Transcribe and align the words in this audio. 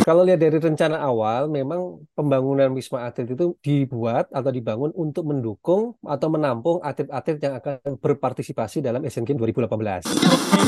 Kalau 0.00 0.22
lihat 0.22 0.40
dari 0.40 0.56
rencana 0.56 1.02
awal, 1.02 1.50
memang 1.50 2.02
pembangunan 2.14 2.70
Wisma 2.72 3.10
Atlet 3.10 3.34
itu 3.34 3.54
dibuat 3.60 4.30
atau 4.30 4.50
dibangun 4.50 4.94
untuk 4.94 5.26
mendukung 5.26 5.98
atau 6.06 6.28
menampung 6.30 6.78
atlet-atlet 6.80 7.38
yang 7.42 7.54
akan 7.58 7.98
berpartisipasi 7.98 8.80
dalam 8.80 9.02
Asian 9.02 9.26
Games 9.26 9.42
2018. 9.42 10.06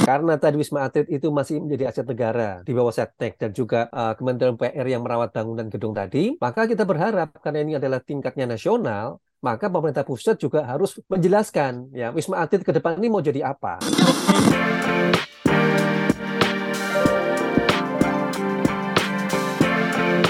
Karena 0.03 0.35
tadi 0.37 0.57
Wisma 0.59 0.87
Atlet 0.87 1.07
itu 1.09 1.31
masih 1.31 1.63
menjadi 1.63 1.91
aset 1.91 2.07
negara 2.07 2.61
di 2.67 2.73
bawah 2.75 2.93
Setnek 2.93 3.39
dan 3.39 3.51
juga 3.55 3.87
uh, 3.95 4.13
Kementerian 4.19 4.59
PR 4.59 4.87
yang 4.87 5.03
merawat 5.07 5.31
bangunan 5.31 5.71
gedung 5.71 5.95
tadi, 5.95 6.37
maka 6.37 6.67
kita 6.67 6.83
berharap 6.83 7.33
karena 7.41 7.63
ini 7.63 7.79
adalah 7.79 8.03
tingkatnya 8.03 8.45
nasional, 8.45 9.23
maka 9.43 9.67
pemerintah 9.67 10.07
pusat 10.07 10.39
juga 10.39 10.63
harus 10.67 10.99
menjelaskan 11.11 11.91
ya 11.95 12.15
Wisma 12.15 12.43
Atlet 12.43 12.63
ke 12.63 12.71
depan 12.75 12.99
ini 12.99 13.09
mau 13.11 13.23
jadi 13.23 13.43
apa. 13.43 13.83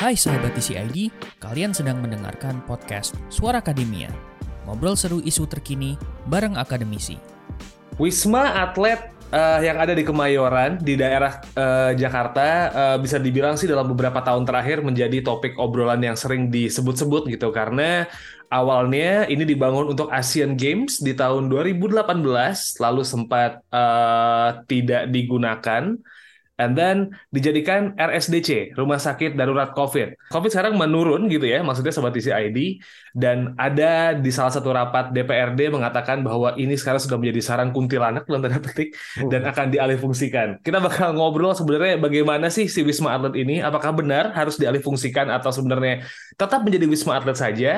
Hai 0.03 0.19
sahabat 0.19 0.58
TCID, 0.58 1.14
kalian 1.39 1.71
sedang 1.71 2.03
mendengarkan 2.03 2.58
podcast 2.67 3.14
Suara 3.31 3.63
Akademia. 3.63 4.11
Ngobrol 4.67 4.99
seru 4.99 5.22
isu 5.22 5.46
terkini 5.46 5.94
bareng 6.27 6.58
akademisi. 6.58 7.22
Wisma 8.03 8.67
Atlet 8.67 8.99
uh, 9.30 9.63
yang 9.63 9.79
ada 9.79 9.94
di 9.94 10.03
Kemayoran 10.03 10.82
di 10.82 10.99
daerah 10.99 11.39
uh, 11.54 11.94
Jakarta 11.94 12.46
uh, 12.75 12.96
bisa 12.99 13.22
dibilang 13.22 13.54
sih 13.54 13.71
dalam 13.71 13.94
beberapa 13.94 14.18
tahun 14.27 14.43
terakhir 14.43 14.82
menjadi 14.82 15.22
topik 15.22 15.54
obrolan 15.54 16.03
yang 16.03 16.19
sering 16.19 16.50
disebut-sebut 16.50 17.30
gitu 17.30 17.55
karena 17.55 18.11
awalnya 18.50 19.30
ini 19.30 19.46
dibangun 19.46 19.94
untuk 19.94 20.11
Asian 20.11 20.58
Games 20.58 20.99
di 20.99 21.14
tahun 21.14 21.46
2018 21.46 22.03
lalu 22.82 23.03
sempat 23.07 23.63
uh, 23.71 24.66
tidak 24.66 25.14
digunakan 25.14 25.94
and 26.61 26.77
then 26.77 27.17
dijadikan 27.33 27.97
RSDC, 27.97 28.77
Rumah 28.77 29.01
Sakit 29.01 29.33
Darurat 29.35 29.73
COVID. 29.73 30.29
COVID 30.29 30.51
sekarang 30.53 30.75
menurun 30.77 31.29
gitu 31.33 31.49
ya, 31.49 31.65
maksudnya 31.65 31.93
Sobat 31.95 32.12
ID, 32.12 32.81
dan 33.17 33.56
ada 33.56 34.12
di 34.12 34.28
salah 34.28 34.53
satu 34.53 34.69
rapat 34.72 35.12
DPRD 35.17 35.72
mengatakan 35.72 36.20
bahwa 36.20 36.53
ini 36.61 36.77
sekarang 36.77 37.00
sudah 37.00 37.17
menjadi 37.17 37.41
sarang 37.41 37.70
kuntilanak, 37.72 38.28
dalam 38.28 38.44
tanda 38.44 38.61
petik, 38.61 38.92
oh. 39.20 39.33
dan 39.33 39.48
akan 39.48 39.72
dialihfungsikan. 39.72 40.61
Kita 40.61 40.78
bakal 40.78 41.17
ngobrol 41.17 41.56
sebenarnya 41.56 41.97
bagaimana 41.97 42.53
sih 42.53 42.69
si 42.69 42.84
Wisma 42.84 43.16
Atlet 43.16 43.41
ini, 43.41 43.64
apakah 43.64 43.97
benar 43.97 44.37
harus 44.37 44.61
dialihfungsikan 44.61 45.33
atau 45.33 45.48
sebenarnya 45.50 46.05
tetap 46.37 46.61
menjadi 46.64 46.84
Wisma 46.84 47.16
Atlet 47.16 47.39
saja, 47.39 47.72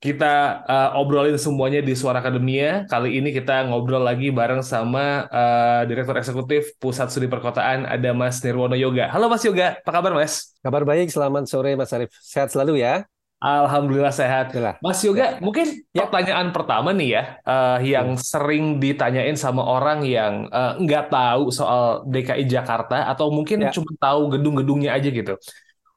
kita 0.00 0.64
uh, 0.64 0.96
obrolin 0.96 1.36
semuanya 1.36 1.84
di 1.84 1.92
Suara 1.92 2.24
Akademia. 2.24 2.88
Kali 2.88 3.20
ini 3.20 3.36
kita 3.36 3.68
ngobrol 3.68 4.00
lagi 4.00 4.32
bareng 4.32 4.64
sama 4.64 5.28
uh, 5.28 5.84
Direktur 5.84 6.16
Eksekutif 6.16 6.72
Pusat 6.80 7.12
Studi 7.12 7.28
Perkotaan, 7.28 7.84
ada 7.84 8.16
Mas 8.16 8.40
Nirwono 8.40 8.72
Yoga. 8.80 9.12
Halo 9.12 9.28
Mas 9.28 9.44
Yoga, 9.44 9.76
apa 9.76 9.90
kabar 9.92 10.16
Mas? 10.16 10.56
Kabar 10.64 10.88
baik, 10.88 11.12
selamat 11.12 11.44
sore 11.52 11.76
Mas 11.76 11.92
Arif. 11.92 12.08
Sehat 12.16 12.48
selalu 12.48 12.80
ya. 12.80 13.04
Alhamdulillah 13.44 14.12
sehat. 14.12 14.56
Yalah. 14.56 14.80
Mas 14.80 15.04
Yoga, 15.04 15.36
ya. 15.36 15.44
mungkin 15.44 15.68
ya. 15.92 16.08
pertanyaan 16.08 16.48
pertama 16.48 16.96
nih 16.96 17.20
ya, 17.20 17.22
uh, 17.44 17.78
yang 17.84 18.16
ya. 18.16 18.20
sering 18.24 18.80
ditanyain 18.80 19.36
sama 19.36 19.60
orang 19.68 20.00
yang 20.08 20.48
uh, 20.48 20.80
nggak 20.80 21.12
tahu 21.12 21.52
soal 21.52 22.08
DKI 22.08 22.48
Jakarta 22.48 23.04
atau 23.04 23.28
mungkin 23.28 23.68
ya. 23.68 23.72
cuma 23.72 23.92
tahu 24.00 24.32
gedung-gedungnya 24.32 24.96
aja 24.96 25.12
gitu. 25.12 25.36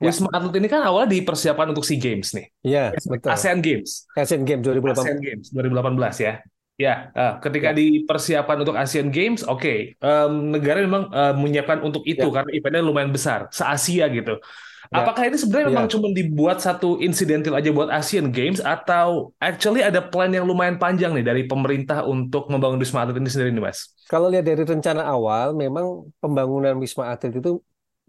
Ya. 0.04 0.12
Wisma 0.12 0.28
Atlet 0.36 0.60
ini 0.60 0.68
kan 0.68 0.84
awalnya 0.84 1.16
dipersiapkan 1.16 1.72
untuk 1.72 1.88
SEA 1.88 1.96
Games 1.96 2.36
nih. 2.36 2.46
Iya, 2.60 2.92
betul. 3.08 3.32
ASEAN 3.32 3.64
Games. 3.64 4.04
ASEAN 4.20 4.44
Games 4.44 4.64
2018. 4.68 5.00
ASEAN 5.00 5.20
Games 5.24 5.46
2018 5.56 6.28
ya. 6.28 6.34
Ya, 6.74 7.14
uh, 7.14 7.38
ketika 7.38 7.70
ya. 7.70 7.78
dipersiapkan 7.78 8.58
untuk 8.58 8.74
Asian 8.74 9.14
Games, 9.14 9.46
oke, 9.46 9.62
okay, 9.62 9.78
um, 10.02 10.58
negara 10.58 10.82
memang 10.82 11.06
uh, 11.14 11.38
menyiapkan 11.38 11.86
untuk 11.86 12.02
itu 12.10 12.26
ya. 12.26 12.34
karena 12.34 12.50
eventnya 12.50 12.82
lumayan 12.82 13.14
besar, 13.14 13.46
se-Asia 13.54 14.10
gitu. 14.10 14.42
Ya. 14.90 15.06
Apakah 15.06 15.30
ini 15.30 15.38
sebenarnya 15.38 15.70
ya. 15.70 15.72
memang 15.74 15.88
cuma 15.90 16.10
dibuat 16.10 16.66
satu 16.66 16.98
insidental 16.98 17.54
aja 17.54 17.70
buat 17.70 17.94
Asian 17.94 18.34
Games 18.34 18.58
atau 18.58 19.38
actually 19.38 19.86
ada 19.86 20.02
plan 20.02 20.34
yang 20.34 20.50
lumayan 20.50 20.82
panjang 20.82 21.14
nih 21.14 21.22
dari 21.22 21.46
pemerintah 21.46 22.10
untuk 22.10 22.50
membangun 22.50 22.82
Wisma 22.82 23.06
Atlet 23.06 23.22
ini 23.22 23.30
sendiri 23.30 23.54
nih, 23.54 23.64
Mas? 23.70 23.94
Kalau 24.10 24.34
lihat 24.34 24.46
dari 24.46 24.66
rencana 24.66 25.06
awal, 25.06 25.54
memang 25.54 26.10
pembangunan 26.18 26.74
Wisma 26.82 27.14
Atlet 27.14 27.38
itu 27.38 27.62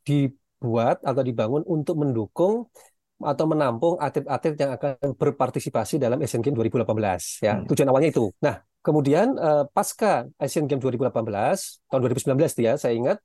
di 0.09 0.33
dibuat 0.65 1.05
atau 1.05 1.21
dibangun 1.21 1.61
untuk 1.69 2.01
mendukung 2.01 2.73
atau 3.21 3.45
menampung 3.45 4.01
atlet-atlet 4.01 4.57
yang 4.57 4.73
akan 4.81 5.13
berpartisipasi 5.13 6.01
dalam 6.01 6.17
Asian 6.25 6.41
Games 6.41 6.57
2018 6.57 7.45
ya. 7.45 7.61
Hmm. 7.61 7.69
Tujuan 7.69 7.89
awalnya 7.93 8.11
itu. 8.17 8.33
Nah, 8.41 8.65
kemudian 8.81 9.37
uh, 9.37 9.69
pasca 9.69 10.25
Asian 10.41 10.65
Games 10.65 10.81
2018 10.81 11.13
tahun 11.93 12.01
2019 12.01 12.65
ya, 12.65 12.81
saya 12.81 12.97
ingat 12.97 13.21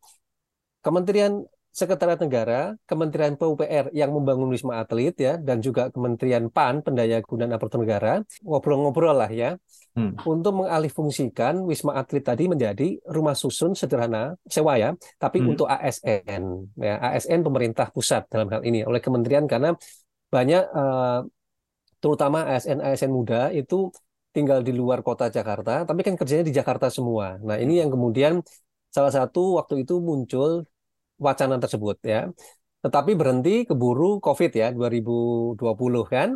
Kementerian 0.80 1.44
Sekretariat 1.80 2.20
Negara, 2.20 2.76
Kementerian 2.84 3.40
PUPR 3.40 3.96
yang 3.96 4.12
membangun 4.12 4.52
Wisma 4.52 4.84
Atlet 4.84 5.16
ya, 5.16 5.34
dan 5.40 5.64
juga 5.64 5.88
Kementerian 5.88 6.52
PAN 6.52 6.84
Pendayagunaan 6.84 7.56
Aparatur 7.56 7.88
Negara 7.88 8.20
ngobrol-ngobrol 8.44 9.16
lah 9.16 9.32
ya, 9.32 9.56
hmm. 9.96 10.28
untuk 10.28 10.60
mengalihfungsikan 10.60 11.64
Wisma 11.64 11.96
Atlet 11.96 12.28
tadi 12.28 12.52
menjadi 12.52 13.00
rumah 13.08 13.32
susun 13.32 13.80
sederhana 13.80 14.36
sewa 14.44 14.76
ya, 14.76 14.92
tapi 15.16 15.40
hmm. 15.40 15.50
untuk 15.56 15.72
ASN 15.72 16.44
ya, 16.76 17.00
ASN 17.00 17.48
pemerintah 17.48 17.88
pusat 17.96 18.28
dalam 18.28 18.52
hal 18.52 18.60
ini 18.68 18.84
oleh 18.84 19.00
Kementerian 19.00 19.48
karena 19.48 19.72
banyak 20.28 20.64
uh, 20.76 21.24
terutama 22.04 22.44
ASN-ASN 22.60 23.12
muda 23.12 23.56
itu 23.56 23.88
tinggal 24.36 24.62
di 24.62 24.76
luar 24.76 25.00
kota 25.00 25.32
Jakarta, 25.32 25.88
tapi 25.88 26.04
kan 26.04 26.20
kerjanya 26.20 26.44
di 26.44 26.54
Jakarta 26.54 26.92
semua. 26.92 27.40
Nah 27.40 27.56
ini 27.56 27.80
yang 27.80 27.88
kemudian 27.88 28.44
salah 28.92 29.14
satu 29.16 29.58
waktu 29.58 29.88
itu 29.88 30.04
muncul 30.04 30.68
wacana 31.26 31.56
tersebut 31.64 31.98
ya. 32.04 32.20
Tetapi 32.84 33.12
berhenti 33.20 33.68
keburu 33.68 34.24
COVID 34.24 34.52
ya 34.56 34.68
2020 34.72 35.60
kan 36.08 36.30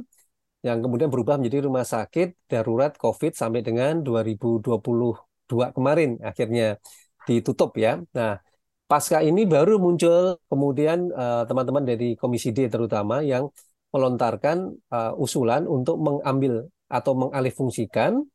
yang 0.64 0.80
kemudian 0.84 1.12
berubah 1.12 1.36
menjadi 1.40 1.68
rumah 1.68 1.84
sakit 1.84 2.48
darurat 2.48 2.96
COVID 2.96 3.32
sampai 3.36 3.62
dengan 3.68 4.00
2022 4.00 5.68
kemarin 5.76 6.10
akhirnya 6.24 6.80
ditutup 7.28 7.76
ya. 7.76 8.00
Nah, 8.16 8.40
pasca 8.88 9.20
ini 9.24 9.44
baru 9.48 9.80
muncul 9.80 10.40
kemudian 10.48 11.12
eh, 11.12 11.44
teman-teman 11.48 11.84
uh, 11.84 11.90
dari 11.92 12.08
Komisi 12.20 12.52
D 12.56 12.68
terutama 12.72 13.24
yang 13.24 13.48
melontarkan 13.94 14.74
uh, 14.90 15.14
usulan 15.22 15.70
untuk 15.70 16.02
mengambil 16.02 16.66
atau 16.90 17.14
mengalihfungsikan 17.14 18.26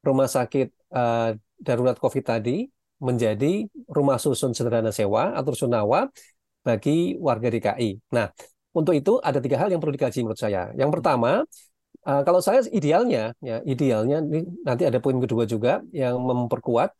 rumah 0.00 0.28
sakit 0.28 0.72
uh, 0.96 1.36
darurat 1.60 1.96
COVID 2.00 2.24
tadi 2.24 2.64
menjadi 3.02 3.66
rumah 3.90 4.16
susun 4.20 4.54
sederhana 4.54 4.94
sewa 4.94 5.34
atau 5.34 5.52
sunawa 5.54 6.08
bagi 6.64 7.18
warga 7.20 7.52
DKI. 7.52 8.14
Nah, 8.16 8.32
untuk 8.74 8.96
itu 8.96 9.20
ada 9.22 9.38
tiga 9.38 9.60
hal 9.60 9.70
yang 9.70 9.78
perlu 9.78 9.94
dikaji 9.94 10.24
menurut 10.26 10.40
saya. 10.40 10.72
Yang 10.74 10.90
pertama, 10.98 11.44
uh, 12.08 12.22
kalau 12.26 12.40
saya 12.42 12.64
idealnya, 12.72 13.36
ya 13.38 13.60
idealnya 13.62 14.18
ini 14.24 14.42
nanti 14.66 14.82
ada 14.88 14.98
poin 14.98 15.20
kedua 15.20 15.44
juga 15.46 15.84
yang 15.94 16.18
memperkuat. 16.18 16.90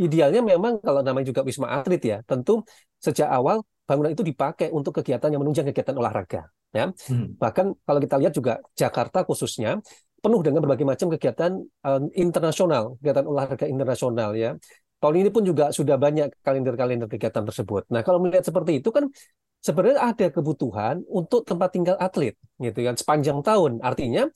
Idealnya 0.00 0.40
memang 0.40 0.80
kalau 0.80 1.04
namanya 1.04 1.28
juga 1.28 1.44
wisma 1.44 1.68
atlet 1.76 2.00
ya, 2.00 2.18
tentu 2.24 2.64
sejak 2.96 3.28
awal 3.28 3.60
bangunan 3.84 4.14
itu 4.14 4.24
dipakai 4.24 4.72
untuk 4.72 5.02
kegiatan 5.02 5.28
yang 5.28 5.44
menunjang 5.44 5.68
kegiatan 5.68 5.92
olahraga. 5.92 6.48
Ya, 6.70 6.88
hmm. 6.88 7.36
bahkan 7.36 7.74
kalau 7.82 7.98
kita 7.98 8.16
lihat 8.16 8.32
juga 8.32 8.62
Jakarta 8.78 9.26
khususnya 9.26 9.82
penuh 10.22 10.40
dengan 10.40 10.62
berbagai 10.62 10.86
macam 10.86 11.10
kegiatan 11.12 11.58
uh, 11.84 12.00
internasional, 12.14 12.96
kegiatan 13.02 13.26
olahraga 13.26 13.66
internasional 13.66 14.32
ya. 14.38 14.56
Tahun 15.00 15.14
ini 15.16 15.32
pun 15.32 15.42
juga 15.48 15.72
sudah 15.72 15.96
banyak 15.96 16.44
kalender-kalender 16.44 17.08
kegiatan 17.08 17.44
tersebut. 17.48 17.88
Nah, 17.88 18.04
kalau 18.04 18.20
melihat 18.20 18.44
seperti 18.44 18.84
itu 18.84 18.92
kan 18.92 19.08
sebenarnya 19.64 20.00
ada 20.12 20.26
kebutuhan 20.28 21.00
untuk 21.08 21.44
tempat 21.48 21.72
tinggal 21.72 21.96
atlet 21.96 22.36
gitu 22.60 22.78
kan 22.84 22.94
sepanjang 23.00 23.40
tahun. 23.40 23.80
Artinya 23.80 24.28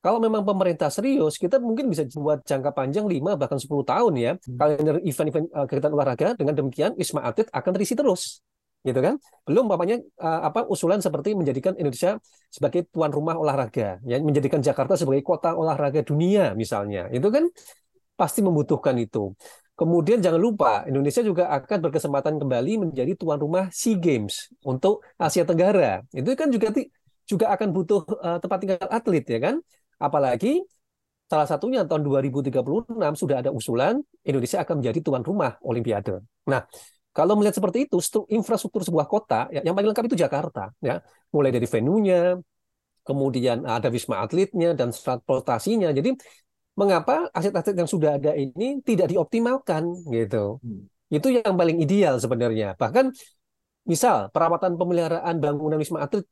kalau 0.00 0.16
memang 0.16 0.48
pemerintah 0.48 0.88
serius, 0.88 1.36
kita 1.36 1.60
mungkin 1.60 1.92
bisa 1.92 2.08
buat 2.16 2.40
jangka 2.40 2.72
panjang 2.72 3.04
5 3.04 3.36
bahkan 3.36 3.60
10 3.60 3.84
tahun 3.84 4.12
ya 4.16 4.32
hmm. 4.32 4.56
kalender 4.56 4.96
event-event 5.04 5.46
uh, 5.52 5.68
kegiatan 5.68 5.92
olahraga 5.92 6.28
dengan 6.40 6.56
demikian 6.56 6.96
Wisma 6.96 7.20
Atlet 7.20 7.52
akan 7.52 7.70
terisi 7.76 7.92
terus. 7.92 8.40
Gitu 8.80 8.96
kan? 8.96 9.20
Belum 9.44 9.68
bapaknya 9.68 10.00
uh, 10.24 10.48
apa 10.48 10.64
usulan 10.72 11.04
seperti 11.04 11.36
menjadikan 11.36 11.76
Indonesia 11.76 12.16
sebagai 12.48 12.88
tuan 12.88 13.12
rumah 13.12 13.36
olahraga, 13.36 14.00
ya 14.08 14.16
menjadikan 14.24 14.64
Jakarta 14.64 14.96
sebagai 14.96 15.20
kota 15.20 15.52
olahraga 15.52 16.00
dunia 16.00 16.56
misalnya. 16.56 17.12
Itu 17.12 17.28
kan 17.28 17.52
pasti 18.16 18.40
membutuhkan 18.40 18.96
itu. 18.96 19.36
Kemudian 19.80 20.20
jangan 20.20 20.36
lupa 20.36 20.84
Indonesia 20.84 21.24
juga 21.24 21.48
akan 21.56 21.88
berkesempatan 21.88 22.36
kembali 22.36 22.84
menjadi 22.84 23.16
tuan 23.16 23.40
rumah 23.40 23.72
SEA 23.72 23.96
Games 23.96 24.52
untuk 24.60 25.00
Asia 25.16 25.48
Tenggara. 25.48 26.04
Itu 26.12 26.36
kan 26.36 26.52
juga 26.52 26.68
juga 27.24 27.48
akan 27.48 27.68
butuh 27.72 28.04
uh, 28.20 28.36
tempat 28.44 28.58
tinggal 28.60 28.88
atlet 28.92 29.24
ya 29.24 29.40
kan? 29.40 29.56
Apalagi 29.96 30.60
salah 31.32 31.48
satunya 31.48 31.88
tahun 31.88 32.04
2036 32.04 32.92
sudah 33.16 33.40
ada 33.40 33.48
usulan 33.56 34.04
Indonesia 34.20 34.60
akan 34.60 34.84
menjadi 34.84 35.00
tuan 35.00 35.24
rumah 35.24 35.56
Olimpiade. 35.64 36.20
Nah, 36.44 36.60
kalau 37.16 37.40
melihat 37.40 37.56
seperti 37.56 37.88
itu, 37.88 37.96
infrastruktur 38.28 38.84
sebuah 38.84 39.08
kota 39.08 39.48
ya, 39.48 39.64
yang 39.64 39.72
paling 39.72 39.96
lengkap 39.96 40.12
itu 40.12 40.18
Jakarta 40.20 40.76
ya, 40.84 41.00
mulai 41.32 41.56
dari 41.56 41.64
venue-nya, 41.64 42.36
kemudian 43.00 43.64
ada 43.64 43.88
wisma 43.88 44.20
atletnya 44.20 44.76
dan 44.76 44.92
transportasinya. 44.92 45.88
Jadi 45.88 46.14
mengapa 46.78 47.28
aset-aset 47.34 47.74
yang 47.76 47.90
sudah 47.90 48.16
ada 48.16 48.32
ini 48.34 48.82
tidak 48.84 49.10
dioptimalkan 49.10 49.90
gitu. 50.10 50.58
Hmm. 50.62 50.86
Itu 51.10 51.34
yang 51.34 51.58
paling 51.58 51.82
ideal 51.82 52.22
sebenarnya. 52.22 52.78
Bahkan 52.78 53.10
Misal 53.88 54.28
perawatan 54.28 54.76
pemeliharaan 54.76 55.40
bangunan 55.40 55.80
Wisma 55.80 56.04
Atlet 56.04 56.22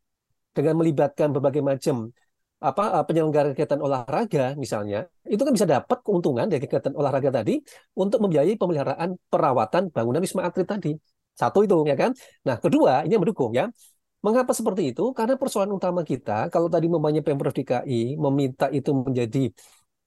dengan 0.53 0.79
melibatkan 0.79 1.33
berbagai 1.33 1.65
macam 1.65 2.13
apa 2.59 3.03
eh, 3.03 3.05
penyelenggara 3.07 3.55
kegiatan 3.55 3.79
olahraga 3.83 4.59
misalnya, 4.59 5.07
itu 5.27 5.43
kan 5.43 5.55
bisa 5.55 5.67
dapat 5.67 5.99
keuntungan 6.03 6.47
dari 6.51 6.63
kegiatan 6.63 6.95
olahraga 6.95 7.31
tadi 7.43 7.63
untuk 7.95 8.19
membiayai 8.23 8.59
pemeliharaan 8.59 9.15
perawatan 9.31 9.95
bangunan 9.95 10.21
Wisma 10.21 10.47
Atlet 10.47 10.69
tadi. 10.69 10.93
Satu 11.39 11.63
itu 11.67 11.87
ya 11.87 11.95
kan. 11.95 12.11
Nah, 12.47 12.59
kedua 12.59 13.07
ini 13.07 13.15
yang 13.15 13.23
mendukung 13.23 13.55
ya. 13.55 13.71
Mengapa 14.19 14.51
seperti 14.51 14.91
itu? 14.91 15.15
Karena 15.15 15.39
persoalan 15.39 15.79
utama 15.79 16.03
kita, 16.03 16.51
kalau 16.51 16.67
tadi 16.67 16.91
memangnya 16.91 17.23
Pemprov 17.23 17.55
DKI 17.55 18.19
meminta 18.19 18.67
itu 18.75 18.91
menjadi 18.91 19.47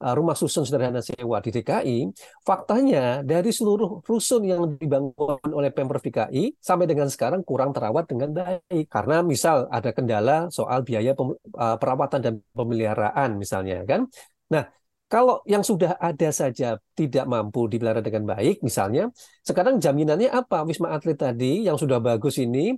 rumah 0.02 0.34
susun 0.34 0.66
sederhana 0.66 1.00
sewa 1.06 1.38
di 1.40 1.50
DKI, 1.54 1.98
faktanya 2.42 3.22
dari 3.22 3.54
seluruh 3.54 4.02
rusun 4.02 4.42
yang 4.44 4.76
dibangun 4.82 5.52
oleh 5.54 5.70
Pemprov 5.70 6.02
DKI 6.02 6.58
sampai 6.58 6.90
dengan 6.90 7.08
sekarang 7.08 7.46
kurang 7.46 7.72
terawat 7.72 8.10
dengan 8.10 8.34
baik. 8.34 8.90
Karena 8.90 9.22
misal 9.22 9.70
ada 9.70 9.94
kendala 9.94 10.50
soal 10.50 10.82
biaya 10.82 11.14
uh, 11.14 11.78
perawatan 11.78 12.20
dan 12.20 12.34
pemeliharaan 12.58 13.38
misalnya 13.38 13.86
kan. 13.86 14.10
Nah, 14.52 14.66
kalau 15.12 15.44
yang 15.44 15.60
sudah 15.60 16.00
ada 16.00 16.32
saja 16.32 16.80
tidak 16.96 17.28
mampu 17.28 17.68
dipelihara 17.68 18.00
dengan 18.00 18.32
baik, 18.32 18.64
misalnya, 18.64 19.12
sekarang 19.44 19.76
jaminannya 19.84 20.32
apa? 20.32 20.64
Wisma 20.64 20.96
Atlet 20.96 21.20
tadi 21.20 21.68
yang 21.68 21.76
sudah 21.76 22.00
bagus 22.00 22.40
ini 22.40 22.72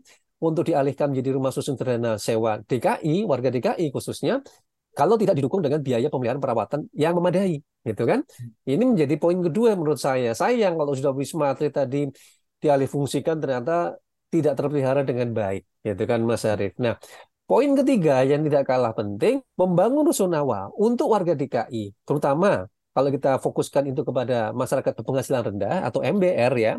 untuk 0.44 0.66
dialihkan 0.68 1.14
menjadi 1.14 1.30
rumah 1.40 1.54
susun 1.56 1.78
sederhana 1.78 2.20
sewa 2.20 2.60
DKI, 2.60 3.24
warga 3.24 3.54
DKI 3.54 3.94
khususnya, 3.94 4.42
kalau 4.94 5.18
tidak 5.18 5.36
didukung 5.38 5.62
dengan 5.66 5.82
biaya 5.82 6.08
pemeliharaan 6.08 6.42
perawatan 6.42 6.80
yang 6.94 7.18
memadai, 7.18 7.60
gitu 7.86 8.04
kan? 8.06 8.22
Ini 8.64 8.84
menjadi 8.86 9.18
poin 9.18 9.42
kedua 9.42 9.74
menurut 9.74 9.98
saya. 9.98 10.38
Sayang 10.38 10.78
kalau 10.78 10.94
sudah 10.94 11.12
wisma 11.12 11.54
atlet 11.54 11.74
tadi 11.74 12.08
dialihfungsikan 12.62 13.42
ternyata 13.42 13.98
tidak 14.30 14.54
terpelihara 14.58 15.02
dengan 15.06 15.34
baik, 15.34 15.66
gitu 15.86 16.04
kan 16.10 16.22
Mas 16.26 16.46
Arief. 16.46 16.74
Nah, 16.82 16.98
poin 17.46 17.70
ketiga 17.78 18.24
yang 18.26 18.42
tidak 18.46 18.66
kalah 18.70 18.94
penting, 18.94 19.42
membangun 19.58 20.08
rusunawa 20.10 20.74
untuk 20.78 21.12
warga 21.14 21.34
DKI, 21.38 21.94
terutama 22.08 22.66
kalau 22.94 23.10
kita 23.10 23.42
fokuskan 23.42 23.90
itu 23.90 24.02
kepada 24.06 24.54
masyarakat 24.54 24.94
berpenghasilan 25.02 25.42
rendah 25.54 25.86
atau 25.90 26.06
MBR 26.06 26.54
ya, 26.58 26.74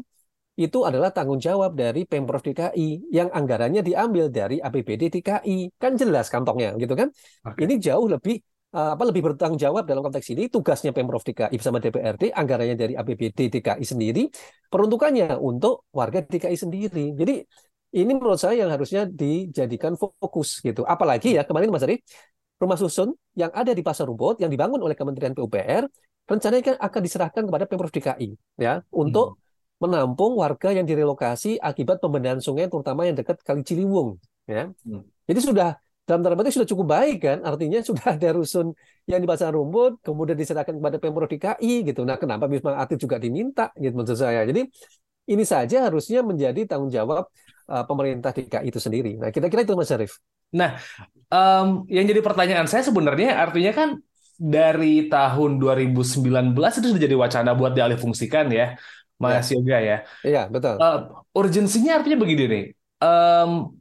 itu 0.55 0.87
adalah 0.87 1.11
tanggung 1.11 1.43
jawab 1.43 1.75
dari 1.75 2.07
Pemprov 2.07 2.39
DKI 2.39 3.11
yang 3.11 3.27
anggarannya 3.35 3.83
diambil 3.83 4.31
dari 4.31 4.63
APBD 4.63 5.11
DKI. 5.11 5.75
Kan 5.75 5.99
jelas 5.99 6.31
kantongnya 6.31 6.79
gitu 6.79 6.95
kan. 6.95 7.11
Okay. 7.43 7.67
Ini 7.67 7.75
jauh 7.83 8.07
lebih 8.07 8.39
eh, 8.71 8.91
apa 8.95 9.03
lebih 9.03 9.35
bertanggung 9.35 9.59
jawab 9.59 9.83
dalam 9.83 10.07
konteks 10.07 10.31
ini 10.31 10.47
tugasnya 10.47 10.95
Pemprov 10.95 11.27
DKI 11.27 11.55
bersama 11.59 11.83
DPRD 11.83 12.31
anggarannya 12.31 12.77
dari 12.79 12.95
APBD 12.95 13.51
DKI 13.51 13.83
sendiri 13.83 14.31
peruntukannya 14.71 15.35
untuk 15.43 15.91
warga 15.91 16.23
DKI 16.23 16.55
sendiri. 16.55 17.19
Jadi 17.19 17.35
ini 17.95 18.11
menurut 18.15 18.39
saya 18.39 18.63
yang 18.63 18.71
harusnya 18.71 19.11
dijadikan 19.11 19.99
fokus 19.99 20.63
gitu. 20.63 20.87
Apalagi 20.87 21.35
ya 21.35 21.43
kemarin 21.43 21.71
Mas 21.75 21.83
Ari 21.83 21.99
rumah 22.63 22.79
susun 22.79 23.11
yang 23.35 23.51
ada 23.51 23.75
di 23.75 23.83
Pasar 23.83 24.07
Rumput 24.07 24.39
yang 24.39 24.51
dibangun 24.55 24.79
oleh 24.79 24.95
Kementerian 24.95 25.35
PUPR 25.35 25.91
rencananya 26.25 26.63
kan 26.63 26.77
akan 26.79 27.01
diserahkan 27.03 27.43
kepada 27.43 27.65
Pemprov 27.67 27.91
DKI 27.91 28.29
ya 28.63 28.79
untuk 28.95 29.35
hmm 29.35 29.44
menampung 29.83 30.39
warga 30.39 30.71
yang 30.71 30.87
direlokasi 30.87 31.59
akibat 31.59 31.99
pembenahan 31.99 32.39
sungai 32.39 32.71
terutama 32.71 33.05
yang 33.05 33.19
dekat 33.19 33.43
Kali 33.43 33.67
Ciliwung 33.67 34.17
ya. 34.47 34.71
Hmm. 34.87 35.03
Jadi 35.27 35.41
sudah 35.41 35.77
dalam 36.05 36.21
tanda 36.21 36.37
petik 36.37 36.61
sudah 36.61 36.69
cukup 36.69 36.87
baik 36.93 37.19
kan 37.25 37.39
artinya 37.41 37.81
sudah 37.89 38.17
ada 38.17 38.29
rusun 38.37 38.77
yang 39.09 39.25
di 39.25 39.29
pasar 39.29 39.57
rumput 39.57 40.05
kemudian 40.05 40.37
diserahkan 40.37 40.77
kepada 40.77 40.97
Pemprov 41.01 41.29
DKI 41.29 41.75
gitu. 41.93 42.05
Nah, 42.05 42.21
kenapa 42.21 42.45
Wisma 42.49 42.77
Atlet 42.77 43.01
juga 43.01 43.17
diminta 43.17 43.73
gitu 43.77 43.97
maksud 43.97 44.21
saya. 44.21 44.45
Jadi 44.45 44.69
ini 45.25 45.45
saja 45.49 45.89
harusnya 45.89 46.21
menjadi 46.21 46.69
tanggung 46.69 46.93
jawab 46.93 47.29
uh, 47.69 47.85
pemerintah 47.89 48.37
DKI 48.37 48.69
itu 48.69 48.81
sendiri. 48.81 49.17
Nah, 49.17 49.33
kira-kira 49.33 49.65
itu 49.65 49.73
Mas 49.73 49.89
Syarif. 49.89 50.21
Nah, 50.55 50.77
um, 51.33 51.89
yang 51.89 52.05
jadi 52.05 52.21
pertanyaan 52.21 52.69
saya 52.69 52.85
sebenarnya 52.85 53.41
artinya 53.41 53.73
kan 53.73 53.89
dari 54.35 55.09
tahun 55.09 55.63
2019 55.63 56.53
itu 56.53 56.87
sudah 56.91 57.03
jadi 57.03 57.17
wacana 57.17 57.51
buat 57.57 57.73
dialihfungsikan 57.73 58.53
ya. 58.53 58.77
Mas 59.25 59.49
ya. 59.49 59.57
Yoga 59.57 59.79
ya. 59.81 59.99
Iya, 60.21 60.43
betul. 60.53 60.77
Uh, 60.77 60.99
urgensinya 61.33 62.01
artinya 62.01 62.19
begini 62.21 62.45
nih. 62.51 62.65
Um, 63.01 63.75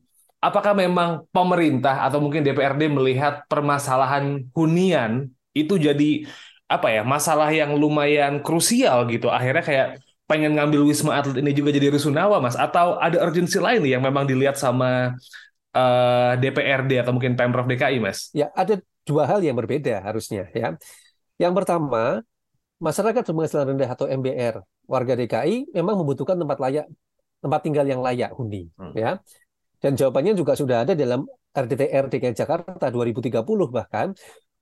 apakah 0.43 0.75
memang 0.75 1.23
pemerintah 1.31 2.03
atau 2.03 2.19
mungkin 2.19 2.43
DPRD 2.43 2.91
melihat 2.91 3.47
permasalahan 3.47 4.43
hunian 4.51 5.31
itu 5.55 5.79
jadi 5.79 6.27
apa 6.67 6.87
ya 6.89 7.01
masalah 7.05 7.47
yang 7.53 7.77
lumayan 7.77 8.43
krusial 8.43 9.07
gitu 9.07 9.29
akhirnya 9.29 9.63
kayak 9.63 9.87
pengen 10.25 10.57
ngambil 10.57 10.87
wisma 10.89 11.21
atlet 11.21 11.39
ini 11.39 11.53
juga 11.53 11.69
jadi 11.69 11.93
rusunawa 11.93 12.41
mas 12.41 12.57
atau 12.57 12.97
ada 12.97 13.21
urgensi 13.21 13.61
lain 13.61 13.85
nih 13.85 13.99
yang 13.99 14.03
memang 14.03 14.25
dilihat 14.25 14.57
sama 14.57 15.13
uh, 15.75 16.33
eh, 16.33 16.33
DPRD 16.41 17.05
atau 17.05 17.13
mungkin 17.13 17.37
pemprov 17.37 17.69
DKI 17.69 18.01
mas 18.01 18.33
ya 18.33 18.49
ada 18.57 18.81
dua 19.05 19.29
hal 19.29 19.43
yang 19.45 19.53
berbeda 19.53 20.01
harusnya 20.01 20.49
ya 20.55 20.73
yang 21.37 21.53
pertama 21.53 22.25
masyarakat 22.83 23.23
berpenghasilan 23.23 23.71
rendah 23.71 23.89
atau 23.95 24.05
MBR 24.11 24.59
warga 24.91 25.13
DKI 25.15 25.71
memang 25.71 26.03
membutuhkan 26.03 26.35
tempat 26.35 26.59
layak 26.59 26.85
tempat 27.39 27.59
tinggal 27.63 27.87
yang 27.87 28.03
layak 28.03 28.35
huni 28.35 28.67
hmm. 28.75 28.93
ya 28.99 29.23
dan 29.79 29.95
jawabannya 29.95 30.35
juga 30.35 30.59
sudah 30.59 30.83
ada 30.83 30.91
dalam 30.91 31.23
RDTR 31.55 32.11
DKI 32.11 32.35
Jakarta 32.35 32.91
2030 32.91 33.39
bahkan 33.71 34.11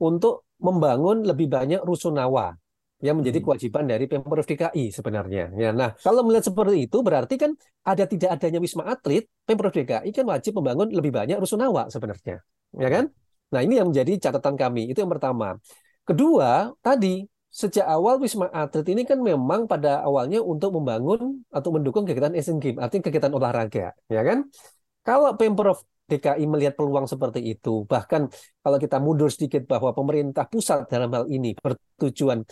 untuk 0.01 0.50
membangun 0.62 1.25
lebih 1.25 1.50
banyak 1.50 1.81
rusunawa 1.81 2.53
yang 3.01 3.18
menjadi 3.18 3.41
hmm. 3.41 3.45
kewajiban 3.50 3.83
dari 3.89 4.06
Pemprov 4.06 4.45
DKI 4.45 4.94
sebenarnya. 4.94 5.50
Ya, 5.57 5.73
nah, 5.73 5.97
kalau 5.97 6.21
melihat 6.21 6.53
seperti 6.53 6.85
itu 6.85 7.01
berarti 7.01 7.33
kan 7.33 7.57
ada 7.81 8.06
tidak 8.06 8.38
adanya 8.38 8.62
wisma 8.62 8.85
atlet, 8.85 9.25
Pemprov 9.41 9.73
DKI 9.73 10.09
kan 10.13 10.25
wajib 10.29 10.62
membangun 10.62 10.94
lebih 10.94 11.09
banyak 11.09 11.41
rusunawa 11.41 11.89
sebenarnya. 11.89 12.45
Ya 12.77 12.89
kan? 12.94 13.09
Nah, 13.51 13.62
ini 13.65 13.81
yang 13.81 13.89
menjadi 13.89 14.29
catatan 14.29 14.53
kami. 14.53 14.94
Itu 14.94 15.01
yang 15.01 15.09
pertama. 15.09 15.57
Kedua, 16.06 16.69
tadi 16.85 17.25
sejak 17.51 17.83
awal 17.83 18.15
Wisma 18.24 18.48
Atlet 18.50 18.88
ini 18.95 19.03
kan 19.03 19.19
memang 19.19 19.68
pada 19.68 20.00
awalnya 20.07 20.39
untuk 20.39 20.71
membangun 20.80 21.44
atau 21.51 21.69
mendukung 21.75 22.07
kegiatan 22.07 22.31
Asian 22.31 22.57
Games, 22.63 22.80
artinya 22.80 23.03
kegiatan 23.12 23.33
olahraga, 23.36 23.92
ya 24.07 24.21
kan? 24.24 24.48
Kalau 25.03 25.36
Pemprov 25.36 25.83
DKI 26.07 26.44
melihat 26.48 26.80
peluang 26.80 27.07
seperti 27.07 27.44
itu, 27.44 27.83
bahkan 27.88 28.31
kalau 28.63 28.77
kita 28.80 28.98
mundur 29.03 29.27
sedikit 29.27 29.68
bahwa 29.68 29.92
pemerintah 29.92 30.48
pusat 30.48 30.88
dalam 30.88 31.12
hal 31.12 31.27
ini 31.27 31.56
bertujuan 31.59 32.44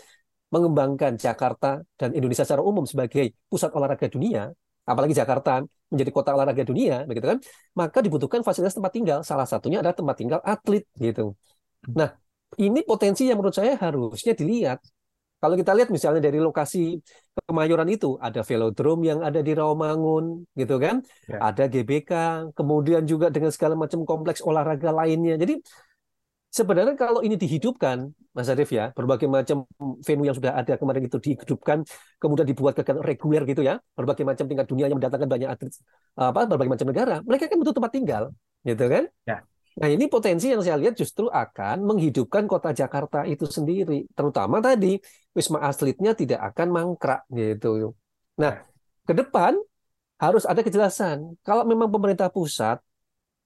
mengembangkan 0.50 1.16
Jakarta 1.16 1.80
dan 1.96 2.10
Indonesia 2.18 2.44
secara 2.44 2.66
umum 2.66 2.84
sebagai 2.84 3.38
pusat 3.48 3.70
olahraga 3.72 4.08
dunia, 4.10 4.50
apalagi 4.84 5.14
Jakarta 5.14 5.64
menjadi 5.90 6.12
kota 6.14 6.30
olahraga 6.34 6.64
dunia, 6.66 7.06
begitu 7.06 7.26
kan? 7.30 7.40
Maka 7.78 7.98
dibutuhkan 8.02 8.42
fasilitas 8.46 8.78
tempat 8.78 8.92
tinggal. 8.94 9.20
Salah 9.26 9.46
satunya 9.46 9.82
adalah 9.82 9.98
tempat 9.98 10.16
tinggal 10.18 10.40
atlet, 10.42 10.86
gitu. 10.98 11.34
Nah, 11.94 12.10
ini 12.58 12.82
potensi 12.82 13.30
yang 13.30 13.38
menurut 13.38 13.54
saya 13.54 13.78
harusnya 13.78 14.34
dilihat. 14.34 14.80
Kalau 15.40 15.56
kita 15.56 15.72
lihat 15.72 15.90
misalnya 15.90 16.20
dari 16.20 16.40
lokasi 16.40 17.00
Kemayoran 17.48 17.88
itu 17.88 18.20
ada 18.20 18.44
velodrome 18.44 19.08
yang 19.08 19.20
ada 19.24 19.40
di 19.40 19.56
Rawamangun, 19.56 20.44
gitu 20.60 20.76
kan? 20.76 21.00
Ya. 21.24 21.40
Ada 21.40 21.72
GBK, 21.72 22.12
kemudian 22.52 23.08
juga 23.08 23.32
dengan 23.32 23.48
segala 23.50 23.80
macam 23.80 24.04
kompleks 24.04 24.44
olahraga 24.44 24.92
lainnya. 24.92 25.40
Jadi 25.40 25.64
sebenarnya 26.52 27.00
kalau 27.00 27.24
ini 27.24 27.40
dihidupkan, 27.40 28.12
Mas 28.36 28.52
Arif 28.52 28.70
ya, 28.76 28.92
berbagai 28.92 29.32
macam 29.32 29.64
venue 30.04 30.28
yang 30.28 30.36
sudah 30.36 30.54
ada 30.60 30.76
kemarin 30.76 31.08
itu 31.08 31.18
dihidupkan, 31.18 31.88
kemudian 32.20 32.46
dibuat 32.46 32.76
kegiatan 32.76 33.00
reguler 33.02 33.48
gitu 33.48 33.64
ya, 33.64 33.80
berbagai 33.96 34.28
macam 34.28 34.46
tingkat 34.46 34.68
dunia 34.68 34.86
yang 34.92 35.00
mendatangkan 35.00 35.30
banyak 35.32 35.50
atlet 35.50 35.74
apa 36.20 36.44
berbagai 36.46 36.72
macam 36.76 36.88
negara, 36.92 37.16
mereka 37.24 37.48
kan 37.48 37.58
butuh 37.58 37.76
tempat 37.76 37.92
tinggal, 37.96 38.24
gitu 38.68 38.86
kan? 38.92 39.04
Ya. 39.24 39.48
Nah, 39.80 39.88
ini 39.88 40.12
potensi 40.12 40.52
yang 40.52 40.60
saya 40.60 40.76
lihat 40.76 41.00
justru 41.00 41.32
akan 41.32 41.88
menghidupkan 41.88 42.44
kota 42.52 42.76
Jakarta 42.76 43.24
itu 43.24 43.48
sendiri. 43.48 44.04
Terutama 44.12 44.60
tadi, 44.60 45.00
Wisma 45.32 45.64
Atletnya 45.64 46.12
tidak 46.12 46.52
akan 46.52 46.68
mangkrak 46.68 47.24
gitu. 47.32 47.96
Nah, 48.36 48.60
ke 49.08 49.14
depan 49.16 49.56
harus 50.20 50.44
ada 50.44 50.60
kejelasan. 50.60 51.40
Kalau 51.48 51.64
memang 51.64 51.88
pemerintah 51.88 52.28
pusat 52.28 52.84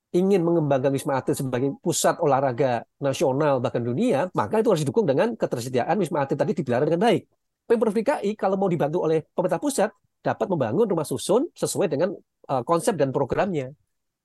ingin 0.10 0.42
mengembangkan 0.42 0.90
Wisma 0.90 1.22
Atlet 1.22 1.38
sebagai 1.38 1.78
pusat 1.86 2.18
olahraga 2.18 2.82
nasional 2.98 3.62
bahkan 3.62 3.86
dunia, 3.86 4.34
maka 4.34 4.58
itu 4.58 4.74
harus 4.74 4.82
didukung 4.82 5.06
dengan 5.06 5.38
ketersediaan 5.38 6.02
Wisma 6.02 6.26
Atlet 6.26 6.42
tadi 6.42 6.58
dipelihara 6.58 6.90
dengan 6.90 7.14
baik. 7.14 7.30
Pemprov 7.70 7.94
DKI 7.94 8.34
kalau 8.34 8.58
mau 8.58 8.70
dibantu 8.70 9.06
oleh 9.06 9.22
pemerintah 9.38 9.62
pusat 9.62 9.90
dapat 10.26 10.50
membangun 10.50 10.90
rumah 10.90 11.06
susun 11.06 11.46
sesuai 11.54 11.94
dengan 11.94 12.10
uh, 12.50 12.64
konsep 12.66 12.98
dan 12.98 13.14
programnya. 13.14 13.70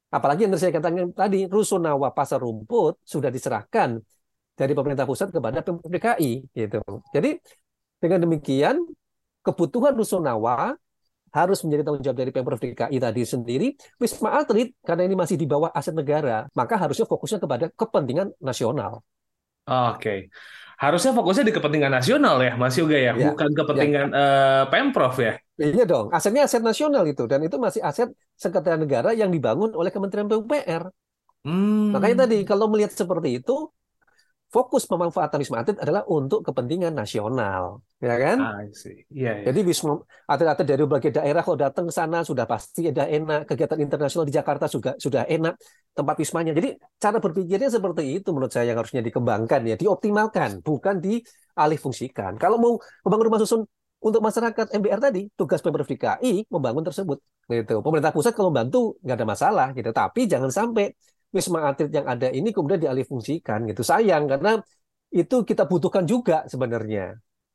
Apalagi 0.09 0.49
yang 0.49 0.57
saya 0.57 0.73
katakan 0.73 1.13
tadi, 1.13 1.45
Rusunawa 1.45 2.17
Pasar 2.17 2.41
Rumput 2.41 3.05
sudah 3.05 3.29
diserahkan 3.29 4.01
dari 4.57 4.73
pemerintah 4.73 5.05
pusat 5.05 5.29
kepada 5.29 5.61
Pemprov 5.61 5.93
DKI 5.93 6.49
gitu. 6.57 6.81
Jadi 7.13 7.37
dengan 8.01 8.25
demikian 8.25 8.77
kebutuhan 9.45 9.95
Rusunawa 9.95 10.75
harus 11.29 11.61
menjadi 11.61 11.83
tanggung 11.85 12.05
jawab 12.05 12.19
dari 12.19 12.31
Pemprov 12.33 12.59
DKI 12.59 12.97
tadi 12.97 13.23
sendiri. 13.29 13.69
Wisma 14.01 14.41
Atlet 14.41 14.73
karena 14.81 15.05
ini 15.05 15.15
masih 15.15 15.37
di 15.37 15.45
bawah 15.45 15.69
aset 15.77 15.93
negara, 15.93 16.49
maka 16.57 16.75
harusnya 16.81 17.05
fokusnya 17.05 17.39
kepada 17.45 17.67
kepentingan 17.77 18.33
nasional. 18.41 19.05
Oke. 19.69 20.01
Okay. 20.01 20.19
Harusnya 20.83 21.11
fokusnya 21.17 21.45
di 21.49 21.55
kepentingan 21.57 21.93
nasional 21.99 22.37
ya, 22.47 22.53
Mas 22.61 22.75
Yoga 22.79 22.99
ya, 23.07 23.13
Ya, 23.13 23.35
bukan 23.35 23.51
ya. 23.51 23.57
kepentingan 23.59 24.07
eh, 24.15 24.63
Pemprov 24.73 25.15
ya. 25.19 25.33
Iya 25.59 25.85
dong, 25.91 26.07
asetnya 26.17 26.43
aset 26.47 26.63
nasional 26.63 27.03
itu 27.11 27.23
dan 27.27 27.41
itu 27.43 27.57
masih 27.59 27.83
aset 27.83 28.09
sekretariat 28.43 28.79
negara 28.79 29.11
yang 29.21 29.31
dibangun 29.35 29.71
oleh 29.75 29.91
Kementerian 29.91 30.31
PUPR. 30.31 30.83
Hmm. 31.47 31.95
Makanya 31.95 32.17
tadi 32.27 32.37
kalau 32.51 32.67
melihat 32.71 32.93
seperti 32.95 33.29
itu, 33.43 33.53
fokus 34.49 34.89
pemanfaatan 34.89 35.45
wisma 35.45 35.61
atlet 35.61 35.77
adalah 35.77 36.09
untuk 36.09 36.41
kepentingan 36.41 36.97
nasional, 36.97 37.85
ya 38.01 38.17
kan? 38.17 38.65
I 38.65 38.73
see. 38.73 39.05
Iya. 39.13 39.45
Jadi 39.45 39.61
wisma 39.61 40.01
atlet-atlet 40.25 40.65
dari 40.65 40.81
berbagai 40.89 41.21
daerah 41.21 41.45
kalau 41.45 41.61
datang 41.61 41.85
ke 41.85 41.93
sana 41.93 42.25
sudah 42.25 42.49
pasti 42.49 42.89
ada 42.89 43.05
enak, 43.05 43.45
kegiatan 43.45 43.77
internasional 43.77 44.25
di 44.25 44.33
Jakarta 44.33 44.65
juga 44.65 44.97
sudah 44.97 45.29
enak 45.29 45.61
tempat 45.93 46.17
wismanya. 46.17 46.57
Jadi 46.57 46.81
cara 46.97 47.21
berpikirnya 47.21 47.69
seperti 47.69 48.03
itu 48.09 48.29
menurut 48.33 48.49
saya 48.49 48.73
yang 48.73 48.81
harusnya 48.81 49.05
dikembangkan 49.05 49.61
ya, 49.69 49.77
dioptimalkan, 49.77 50.65
bukan 50.65 50.97
dialih 50.97 51.79
fungsikan. 51.79 52.41
Kalau 52.41 52.57
mau 52.57 52.81
membangun 53.05 53.27
rumah 53.29 53.41
susun 53.45 53.69
untuk 54.01 54.25
masyarakat 54.25 54.73
MBR 54.81 55.01
tadi, 55.03 55.29
tugas 55.37 55.61
Pemprov 55.61 55.85
DKI 55.85 56.49
membangun 56.49 56.89
tersebut. 56.89 57.21
Gitu. 57.51 57.85
Pemerintah 57.85 58.17
pusat 58.17 58.33
kalau 58.33 58.49
bantu 58.49 58.97
nggak 59.05 59.17
ada 59.19 59.27
masalah 59.29 59.69
gitu, 59.77 59.93
tapi 59.93 60.25
jangan 60.25 60.49
sampai 60.49 60.95
wisma 61.37 61.59
atlet 61.69 61.91
yang 61.97 62.07
ada 62.13 62.27
ini 62.39 62.49
kemudian 62.55 62.81
dialih 62.85 63.05
fungsikan 63.13 63.59
gitu. 63.71 63.83
Sayang 63.91 64.25
karena 64.33 64.51
itu 65.21 65.35
kita 65.51 65.63
butuhkan 65.71 66.05
juga 66.13 66.35
sebenarnya. 66.53 67.03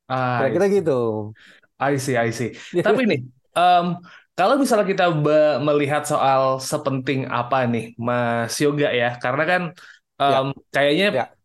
I 0.10 0.36
Kira-kira 0.38 0.66
gitu. 0.76 0.92
I 1.80 1.98
see, 1.98 2.16
I 2.18 2.30
see. 2.32 2.50
Tapi 2.86 3.02
nih, 3.10 3.20
em, 3.58 3.86
kalau 4.38 4.56
misalnya 4.62 4.88
kita 4.88 5.06
melihat 5.68 6.02
soal 6.08 6.42
sepenting 6.62 7.28
apa 7.30 7.58
nih, 7.70 7.84
Mas 8.08 8.56
Yoga 8.64 8.88
ya, 8.94 9.08
karena 9.24 9.44
kan 9.52 9.62
em, 10.22 10.46
kayaknya 10.74 11.08
Ya. 11.10 11.36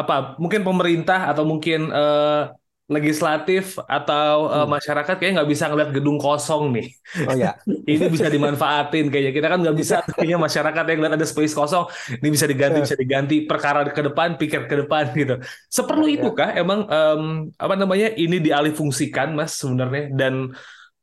apa, 0.00 0.14
mungkin 0.42 0.62
pemerintah 0.68 1.18
atau 1.30 1.44
mungkin 1.50 1.78
eh, 1.92 2.40
legislatif 2.84 3.80
atau 3.88 4.52
eh, 4.52 4.64
Hmm. 4.64 4.70
masyarakat 4.76 5.14
kayaknya 5.16 5.34
nggak 5.40 5.50
bisa 5.56 5.64
ngeliat 5.72 5.90
gedung 5.96 6.18
kosong 6.20 6.68
nih. 6.76 6.86
Oh 7.24 7.32
ya, 7.32 7.56
Ini 7.88 8.12
bisa 8.12 8.28
dimanfaatin 8.28 9.08
kayaknya. 9.08 9.32
Kita 9.32 9.48
kan 9.48 9.58
nggak 9.64 9.76
bisa 9.76 9.96
kayaknya 10.16 10.38
masyarakat 10.40 10.84
yang 10.92 10.98
lihat 11.04 11.14
ada 11.16 11.26
space 11.28 11.54
kosong, 11.56 11.84
ini 12.20 12.28
bisa 12.32 12.44
diganti, 12.44 12.78
Eh. 12.78 12.84
bisa 12.84 12.96
diganti, 12.96 13.34
perkara 13.48 13.84
ke 13.88 14.02
depan, 14.04 14.36
pikir 14.36 14.68
ke 14.68 14.76
depan 14.84 15.12
gitu. 15.16 15.40
Seperlu 15.72 16.04
Ya, 16.14 16.20
itu 16.20 16.28
kah 16.36 16.52
emang 16.52 16.84
em, 16.88 17.22
apa 17.56 17.74
namanya 17.76 18.12
ini 18.16 18.36
dialih 18.40 18.72
fungsikan 18.76 19.32
Mas 19.32 19.56
sebenarnya 19.56 20.12
dan 20.12 20.52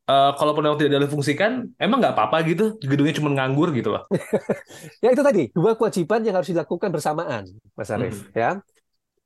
eh, 0.10 0.32
kalaupun 0.40 0.64
memang 0.66 0.80
tidak 0.82 0.92
dialih 0.98 1.12
fungsikan, 1.12 1.52
emang 1.80 1.98
nggak 2.04 2.14
apa-apa 2.18 2.38
gitu, 2.50 2.76
gedungnya 2.84 3.16
cuma 3.18 3.30
nganggur 3.34 3.72
gitu 3.74 3.90
loh. 3.96 4.04
ya 5.04 5.10
itu 5.14 5.24
tadi 5.24 5.42
dua 5.56 5.74
kewajiban 5.78 6.22
yang 6.26 6.36
harus 6.38 6.50
dilakukan 6.54 6.90
bersamaan, 6.94 7.44
Mas 7.78 7.90
Arief. 7.94 8.28
Ya, 8.36 8.60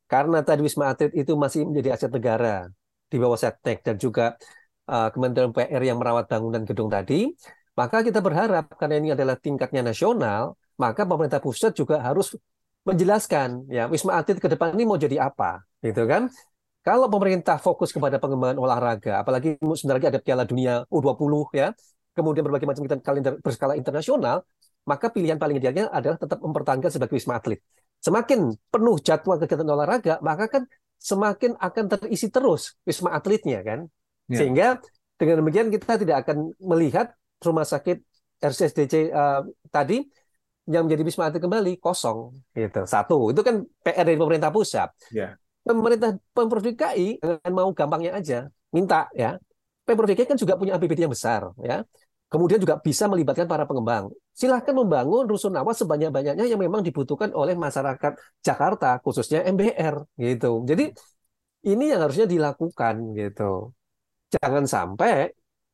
karena 0.06 0.46
tadi 0.46 0.62
wisma 0.62 0.94
atlet 0.94 1.12
itu 1.18 1.34
masih 1.34 1.66
menjadi 1.66 1.98
aset 1.98 2.12
negara 2.14 2.70
di 3.10 3.18
bawah 3.18 3.38
Setnek 3.38 3.82
dan 3.82 3.96
juga 3.98 4.38
uh, 4.90 5.10
Kementerian 5.14 5.54
PR 5.54 5.82
yang 5.82 5.98
merawat 5.98 6.30
bangunan 6.30 6.62
gedung 6.66 6.90
tadi, 6.90 7.30
maka 7.74 8.06
kita 8.06 8.22
berharap 8.22 8.70
karena 8.78 8.96
ini 9.02 9.10
adalah 9.14 9.36
tingkatnya 9.38 9.82
nasional, 9.82 10.56
maka 10.78 11.04
pemerintah 11.04 11.42
pusat 11.42 11.74
juga 11.74 12.02
harus 12.02 12.38
menjelaskan 12.86 13.66
ya 13.66 13.90
wisma 13.90 14.22
atlet 14.22 14.38
ke 14.38 14.46
depan 14.46 14.78
ini 14.78 14.86
mau 14.86 14.98
jadi 14.98 15.26
apa, 15.26 15.66
gitu 15.82 16.06
kan? 16.06 16.30
Kalau 16.86 17.10
pemerintah 17.10 17.58
fokus 17.58 17.90
kepada 17.90 18.22
pengembangan 18.22 18.62
olahraga, 18.62 19.26
apalagi 19.26 19.58
sebentar 19.74 19.98
lagi 19.98 20.10
ada 20.14 20.22
Piala 20.22 20.46
Dunia 20.46 20.86
U20 20.94 21.50
ya, 21.58 21.74
kemudian 22.14 22.46
berbagai 22.46 22.70
macam 22.70 22.86
kalender 23.02 23.42
berskala 23.42 23.74
internasional, 23.74 24.46
maka 24.86 25.10
pilihan 25.10 25.42
paling 25.42 25.58
idealnya 25.58 25.90
adalah 25.90 26.22
tetap 26.22 26.38
mempertahankan 26.46 26.94
sebagai 26.94 27.18
wisma 27.18 27.42
atlet. 27.42 27.58
Semakin 28.06 28.54
penuh 28.70 29.02
jadwal 29.02 29.42
kegiatan 29.42 29.66
olahraga, 29.66 30.22
maka 30.22 30.46
kan 30.46 30.64
semakin 31.02 31.58
akan 31.58 31.84
terisi 31.90 32.30
terus 32.30 32.78
wisma 32.86 33.18
atletnya 33.18 33.66
kan. 33.66 33.90
Ya. 34.30 34.38
Sehingga 34.38 34.68
dengan 35.18 35.42
demikian 35.42 35.74
kita 35.74 35.98
tidak 35.98 36.22
akan 36.22 36.54
melihat 36.62 37.18
rumah 37.42 37.66
sakit 37.66 38.06
RCSDC 38.46 38.94
eh, 39.10 39.42
tadi 39.74 40.06
yang 40.70 40.86
menjadi 40.86 41.02
wisma 41.02 41.34
atlet 41.34 41.42
kembali 41.42 41.82
kosong 41.82 42.30
gitu. 42.54 42.86
Satu, 42.86 43.34
itu 43.34 43.42
kan 43.42 43.66
PR 43.82 44.06
dari 44.06 44.18
pemerintah 44.22 44.54
pusat. 44.54 44.94
Ya. 45.10 45.34
Pemerintah 45.66 46.14
Pemprov 46.30 46.62
DKI 46.62 47.18
dengan 47.18 47.52
mau 47.58 47.70
gampangnya 47.74 48.22
aja 48.22 48.46
minta 48.70 49.10
ya. 49.18 49.34
Pemprov 49.82 50.06
DKI 50.06 50.30
kan 50.30 50.38
juga 50.38 50.62
punya 50.62 50.78
APBD 50.78 51.10
yang 51.10 51.14
besar 51.14 51.50
ya. 51.58 51.82
Kemudian 52.26 52.60
juga 52.60 52.82
bisa 52.82 53.06
melibatkan 53.06 53.46
para 53.46 53.64
pengembang. 53.70 54.10
Silahkan 54.34 54.74
membangun 54.76 55.30
rusunawa 55.30 55.72
sebanyak-banyaknya 55.72 56.46
yang 56.50 56.60
memang 56.60 56.82
dibutuhkan 56.82 57.32
oleh 57.32 57.54
masyarakat 57.56 58.18
Jakarta, 58.42 58.98
khususnya 59.00 59.46
MBR 59.46 60.04
gitu. 60.18 60.66
Jadi 60.66 60.92
ini 61.66 61.84
yang 61.94 62.02
harusnya 62.06 62.28
dilakukan 62.30 62.96
gitu. 63.18 63.74
Jangan 64.34 64.66
sampai 64.66 65.32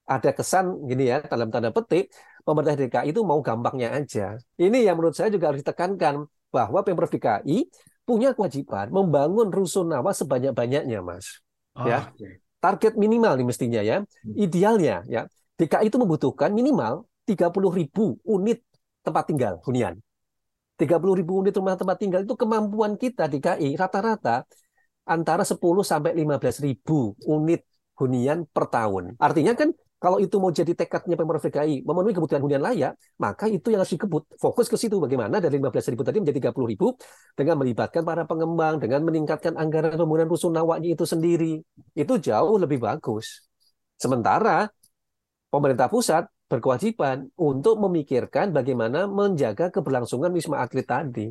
ada 0.08 0.30
kesan 0.36 0.66
gini 0.90 1.08
ya 1.08 1.24
dalam 1.24 1.48
tanda 1.54 1.72
petik 1.72 2.12
pemerintah 2.44 2.76
DKI 2.76 3.10
itu 3.16 3.22
mau 3.24 3.40
gampangnya 3.40 3.96
aja. 3.96 4.36
Ini 4.60 4.78
yang 4.92 5.00
menurut 5.00 5.16
saya 5.16 5.32
juga 5.32 5.50
harus 5.54 5.64
ditekankan 5.64 6.28
bahwa 6.52 6.80
Pemprov 6.84 7.10
DKI 7.10 7.58
punya 8.04 8.36
kewajiban 8.36 8.92
membangun 8.92 9.48
rusunawa 9.54 10.12
sebanyak-banyaknya, 10.12 11.00
Mas. 11.00 11.40
Oh, 11.78 11.88
Ya. 11.88 12.12
oke. 12.12 12.28
Target 12.62 12.94
minimal 13.00 13.40
nih 13.40 13.48
mestinya 13.48 13.82
ya. 13.82 13.98
Hmm. 14.04 14.36
Idealnya 14.38 15.02
ya, 15.08 15.22
DKI 15.62 15.94
itu 15.94 16.02
membutuhkan 16.02 16.50
minimal 16.50 17.06
30 17.30 17.54
ribu 17.70 18.18
unit 18.26 18.66
tempat 19.06 19.30
tinggal 19.30 19.62
hunian. 19.62 20.02
30 20.82 20.98
ribu 21.14 21.46
unit 21.46 21.54
rumah 21.54 21.78
tempat 21.78 22.02
tinggal 22.02 22.26
itu 22.26 22.34
kemampuan 22.34 22.98
kita 22.98 23.30
DKI 23.30 23.78
rata-rata 23.78 24.50
antara 25.06 25.46
10 25.46 25.62
sampai 25.86 26.18
15 26.18 26.66
ribu 26.66 27.14
unit 27.30 27.62
hunian 28.02 28.50
per 28.50 28.74
tahun. 28.74 29.14
Artinya 29.22 29.54
kan 29.54 29.70
kalau 30.02 30.18
itu 30.18 30.42
mau 30.42 30.50
jadi 30.50 30.74
tekadnya 30.74 31.14
Pemprov 31.14 31.46
DKI 31.46 31.86
memenuhi 31.86 32.18
kebutuhan 32.18 32.42
hunian 32.42 32.66
layak, 32.66 32.98
maka 33.22 33.46
itu 33.46 33.70
yang 33.70 33.86
harus 33.86 33.94
dikebut. 33.94 34.26
Fokus 34.42 34.66
ke 34.66 34.74
situ 34.74 34.98
bagaimana 34.98 35.38
dari 35.38 35.62
15 35.62 35.94
ribu 35.94 36.02
tadi 36.02 36.18
menjadi 36.18 36.50
30 36.50 36.66
ribu 36.74 36.98
dengan 37.38 37.62
melibatkan 37.62 38.02
para 38.02 38.26
pengembang, 38.26 38.82
dengan 38.82 39.06
meningkatkan 39.06 39.54
anggaran 39.62 39.94
pembangunan 39.94 40.26
rusunawanya 40.26 40.90
itu 40.98 41.06
sendiri. 41.06 41.62
Itu 41.94 42.18
jauh 42.18 42.58
lebih 42.58 42.82
bagus. 42.82 43.46
Sementara 44.02 44.66
pemerintah 45.52 45.92
pusat 45.92 46.26
berkewajiban 46.48 47.28
untuk 47.36 47.80
memikirkan 47.80 48.56
bagaimana 48.56 49.06
menjaga 49.06 49.68
keberlangsungan 49.70 50.32
wisma 50.32 50.64
atlet 50.64 50.88
tadi. 50.88 51.28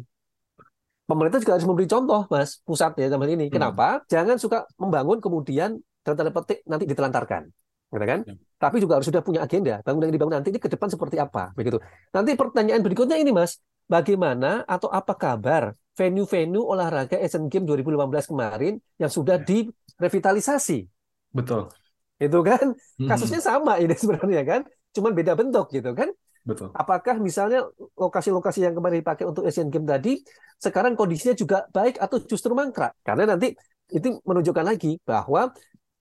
Pemerintah 1.08 1.42
juga 1.42 1.58
harus 1.58 1.66
memberi 1.66 1.90
contoh, 1.90 2.22
Mas, 2.30 2.62
pusat 2.62 2.94
ya 2.94 3.10
hal 3.10 3.18
ini. 3.26 3.50
Hmm. 3.50 3.54
Kenapa? 3.58 4.06
Jangan 4.06 4.38
suka 4.38 4.68
membangun 4.78 5.18
kemudian 5.18 5.82
dalam 6.06 6.16
tanda 6.16 6.30
petik 6.30 6.62
nanti 6.70 6.86
ditelantarkan, 6.86 7.50
gitu 7.90 8.06
kan? 8.06 8.20
Ya. 8.22 8.34
Tapi 8.62 8.76
juga 8.78 9.00
harus 9.00 9.10
sudah 9.10 9.18
punya 9.18 9.42
agenda. 9.42 9.82
Bangunan 9.82 10.06
yang 10.06 10.14
dibangun 10.14 10.34
nanti 10.38 10.54
ini 10.54 10.62
ke 10.62 10.70
depan 10.70 10.86
seperti 10.86 11.18
apa, 11.18 11.50
begitu. 11.58 11.82
Nanti 12.14 12.38
pertanyaan 12.38 12.78
berikutnya 12.86 13.18
ini, 13.18 13.34
Mas, 13.34 13.58
bagaimana 13.90 14.62
atau 14.70 14.86
apa 14.86 15.18
kabar 15.18 15.74
venue-venue 15.98 16.62
olahraga 16.62 17.18
Asian 17.18 17.50
Games 17.50 17.66
2015 17.66 18.30
kemarin 18.30 18.78
yang 18.96 19.10
sudah 19.10 19.42
Ya. 19.42 19.44
direvitalisasi? 19.44 20.86
Betul. 21.34 21.74
Itu 22.20 22.38
kan 22.44 22.76
Mhm. 23.00 23.08
kasusnya 23.08 23.40
sama 23.40 23.80
ini 23.80 23.96
sebenarnya 23.96 24.42
kan, 24.44 24.60
cuman 24.92 25.12
beda 25.16 25.32
bentuk 25.40 25.66
gitu 25.72 25.90
kan. 25.96 26.12
Betul. 26.44 26.72
Apakah 26.72 27.16
misalnya 27.20 27.64
lokasi-lokasi 27.96 28.64
yang 28.64 28.72
kemarin 28.76 29.00
dipakai 29.04 29.24
untuk 29.28 29.44
Asian 29.44 29.68
Games 29.68 29.88
tadi 29.88 30.12
sekarang 30.56 30.92
kondisinya 30.96 31.34
juga 31.36 31.64
baik 31.68 32.00
atau 32.00 32.16
justru 32.24 32.52
mangkrak? 32.56 32.92
Karena 33.04 33.36
nanti 33.36 33.52
itu 33.90 34.20
menunjukkan 34.24 34.64
lagi 34.64 34.96
bahwa 35.04 35.52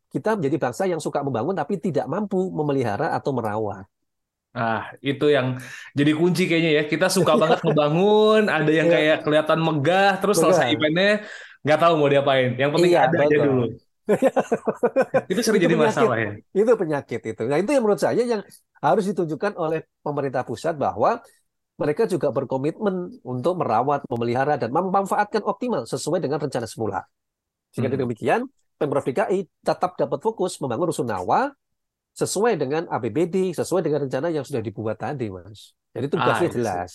kita 0.10 0.40
menjadi 0.40 0.58
bangsa 0.58 0.84
yang 0.90 0.98
suka 0.98 1.22
membangun 1.22 1.54
tapi 1.54 1.78
tidak 1.78 2.08
mampu 2.10 2.50
memelihara 2.50 3.14
atau 3.14 3.32
merawat. 3.36 3.86
Ah, 4.50 4.90
itu 5.06 5.30
yang 5.30 5.62
jadi 5.94 6.12
kunci 6.18 6.50
kayaknya 6.50 6.72
ya. 6.82 6.84
Kita 6.90 7.06
suka 7.12 7.38
banget 7.42 7.60
ngebangun, 7.62 8.50
ada 8.50 8.72
yang 8.74 8.88
Iya. 8.90 8.96
kayak 8.96 9.18
kelihatan 9.28 9.60
megah, 9.62 10.12
terus 10.18 10.38
selesai 10.42 10.66
Megah. 10.66 10.76
eventnya 10.76 11.12
nggak 11.62 11.80
tahu 11.84 11.94
mau 12.00 12.10
diapain. 12.10 12.50
Yang 12.58 12.70
penting 12.74 12.92
Iya, 12.96 13.00
ada 13.06 13.18
aja 13.22 13.28
betul. 13.30 13.46
dulu. 13.46 13.66
Itu 15.32 15.40
sering 15.46 15.62
jadi 15.62 15.76
penyakit. 15.76 15.94
masalah 15.94 16.18
ya. 16.18 16.32
Itu 16.54 16.72
penyakit 16.76 17.22
itu. 17.22 17.42
Nah, 17.46 17.58
itu 17.62 17.70
yang 17.70 17.84
menurut 17.86 18.02
saya 18.02 18.22
yang 18.26 18.42
harus 18.82 19.04
ditunjukkan 19.10 19.54
oleh 19.56 19.86
pemerintah 20.02 20.42
pusat 20.48 20.76
bahwa 20.76 21.22
mereka 21.80 22.04
juga 22.10 22.28
berkomitmen 22.36 23.24
untuk 23.24 23.56
merawat, 23.56 24.04
memelihara, 24.12 24.60
dan 24.60 24.70
memanfaatkan 24.76 25.46
optimal 25.48 25.88
sesuai 25.88 26.20
dengan 26.20 26.40
rencana 26.44 26.68
semula. 26.68 27.06
Sehingga 27.72 27.94
Hmm. 27.96 28.04
demikian, 28.04 28.42
Pemprov 28.80 29.04
DKI 29.04 29.44
tetap 29.64 29.96
dapat 30.00 30.20
fokus 30.24 30.56
membangun 30.64 30.92
rusunawa 30.92 31.52
sesuai 32.16 32.56
dengan 32.60 32.88
APBD, 32.92 33.52
sesuai 33.56 33.84
dengan 33.84 34.08
rencana 34.08 34.28
yang 34.32 34.44
sudah 34.44 34.60
dibuat 34.64 35.00
tadi, 35.00 35.28
Mas. 35.32 35.76
Jadi 35.96 36.08
tugasnya 36.12 36.50
Ah, 36.50 36.56
jelas. 36.56 36.92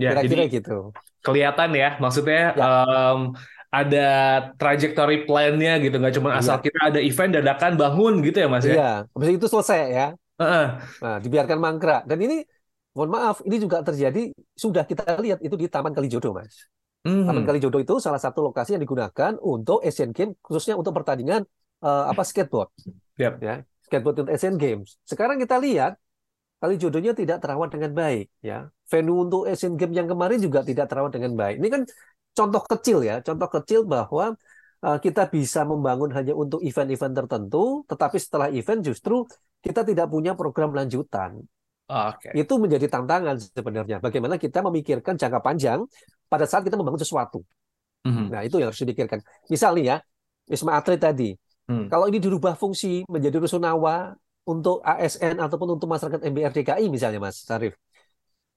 Ya, 0.00 0.16
Kira-kira 0.16 0.44
gitu. 0.48 0.76
kelihatan 1.20 1.70
ya, 1.76 1.88
maksudnya 2.00 2.56
Ya. 2.56 2.64
em, 2.88 3.20
ada 3.72 4.06
trajectory 4.60 5.24
plan-nya 5.24 5.80
gitu, 5.80 5.96
nggak 5.96 6.14
cuma 6.20 6.36
asal 6.36 6.60
Iya. 6.60 6.64
kita 6.68 6.78
ada 6.92 7.00
event 7.00 7.32
dadakan 7.40 7.72
bangun 7.80 8.14
gitu 8.20 8.36
ya 8.44 8.48
Mas 8.52 8.64
ya. 8.68 8.74
Iya, 8.76 8.92
habis 9.08 9.28
itu 9.32 9.46
selesai 9.48 9.78
ya. 9.88 10.06
Heeh. 10.36 10.66
Nah, 11.00 11.16
dibiarkan 11.24 11.56
mangkrak. 11.56 12.04
Dan 12.04 12.18
ini, 12.20 12.36
mohon 12.92 13.10
maaf, 13.16 13.40
ini 13.48 13.56
juga 13.56 13.80
terjadi, 13.80 14.28
sudah 14.52 14.84
kita 14.84 15.16
lihat 15.24 15.40
itu 15.40 15.56
di 15.56 15.72
Taman 15.72 15.96
Kalijodo, 15.96 16.36
Mas. 16.36 16.68
Mhm. 17.08 17.24
Taman 17.24 17.44
Kalijodo 17.48 17.80
itu 17.80 17.96
salah 17.96 18.20
satu 18.20 18.44
lokasi 18.44 18.76
yang 18.76 18.82
digunakan 18.84 19.32
untuk 19.40 19.80
Asian 19.80 20.12
Games, 20.12 20.36
khususnya 20.44 20.76
untuk 20.76 20.92
pertandingan 20.92 21.48
eh, 21.82 22.04
apa 22.12 22.22
skateboard, 22.22 22.70
Yap. 23.18 23.42
ya 23.42 23.64
skateboard 23.88 24.22
untuk 24.22 24.32
Asian 24.36 24.54
Games. 24.54 25.00
Sekarang 25.02 25.34
kita 25.40 25.56
lihat 25.58 25.96
Kalijodonya 26.62 27.10
tidak 27.10 27.42
terawat 27.42 27.74
dengan 27.74 27.90
baik, 27.90 28.30
ya. 28.38 28.70
Venue 28.86 29.18
untuk 29.26 29.50
Asian 29.50 29.74
Games 29.74 29.98
yang 29.98 30.06
kemarin 30.06 30.38
juga 30.38 30.62
tidak 30.62 30.86
terawat 30.86 31.10
dengan 31.10 31.34
baik. 31.34 31.58
Ini 31.58 31.68
kan 31.74 31.82
contoh 32.32 32.62
kecil 32.64 32.98
ya, 33.04 33.20
contoh 33.20 33.48
kecil 33.48 33.80
bahwa 33.84 34.36
eh, 34.82 34.98
kita 35.04 35.28
bisa 35.28 35.62
membangun 35.62 36.10
hanya 36.16 36.32
untuk 36.32 36.60
event-event 36.64 37.14
tertentu, 37.24 37.84
tetapi 37.86 38.16
setelah 38.18 38.48
event 38.50 38.80
justru 38.82 39.24
kita 39.62 39.86
tidak 39.86 40.10
punya 40.10 40.34
program 40.34 40.74
lanjutan. 40.74 41.38
Oke. 41.92 42.32
Itu 42.32 42.56
menjadi 42.56 42.88
tantangan 42.88 43.36
sebenarnya. 43.38 44.00
Bagaimana 44.00 44.40
kita 44.40 44.64
memikirkan 44.64 45.14
jangka 45.20 45.40
panjang 45.44 45.84
pada 46.26 46.48
saat 46.48 46.64
kita 46.64 46.74
membangun 46.80 46.98
sesuatu. 46.98 47.44
Mhm. 48.08 48.32
Nah, 48.32 48.40
itu 48.42 48.58
yang 48.58 48.72
harus 48.72 48.80
dipikirkan. 48.80 49.20
Misal 49.46 49.76
nih 49.76 49.84
ya, 49.92 49.96
Wisma 50.48 50.80
Atlet 50.80 50.98
tadi, 50.98 51.30
Hmm. 51.70 51.86
kalau 51.86 52.10
ini 52.10 52.18
dirubah 52.18 52.58
fungsi 52.58 53.06
menjadi 53.06 53.38
rusunawa 53.38 54.18
untuk 54.42 54.82
ASN 54.82 55.38
ataupun 55.38 55.78
untuk 55.78 55.86
masyarakat 55.86 56.20
MBR 56.26 56.50
DKI 56.50 56.90
misalnya 56.90 57.22
Mas 57.22 57.46
Sarif. 57.46 57.78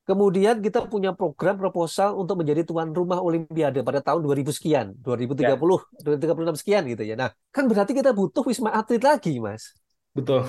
Kemudian 0.05 0.61
kita 0.61 0.85
punya 0.85 1.17
program 1.17 1.57
proposal 1.57 2.13
untuk 2.13 2.37
menjadi 2.45 2.61
tuan 2.61 2.93
rumah 2.93 3.17
Olimpiade 3.25 3.81
pada 3.81 4.05
tahun 4.05 4.21
2000 4.21 4.53
sekian, 4.53 4.93
2030, 5.01 5.81
2036 6.05 6.61
sekian 6.61 6.85
gitu 6.85 7.01
ya. 7.01 7.17
Nah, 7.17 7.33
kan 7.49 7.65
berarti 7.65 7.97
kita 7.97 8.13
butuh 8.13 8.45
Wisma 8.45 8.69
Atlet 8.69 9.01
lagi, 9.01 9.41
Mas, 9.41 9.73
Betul. 10.13 10.45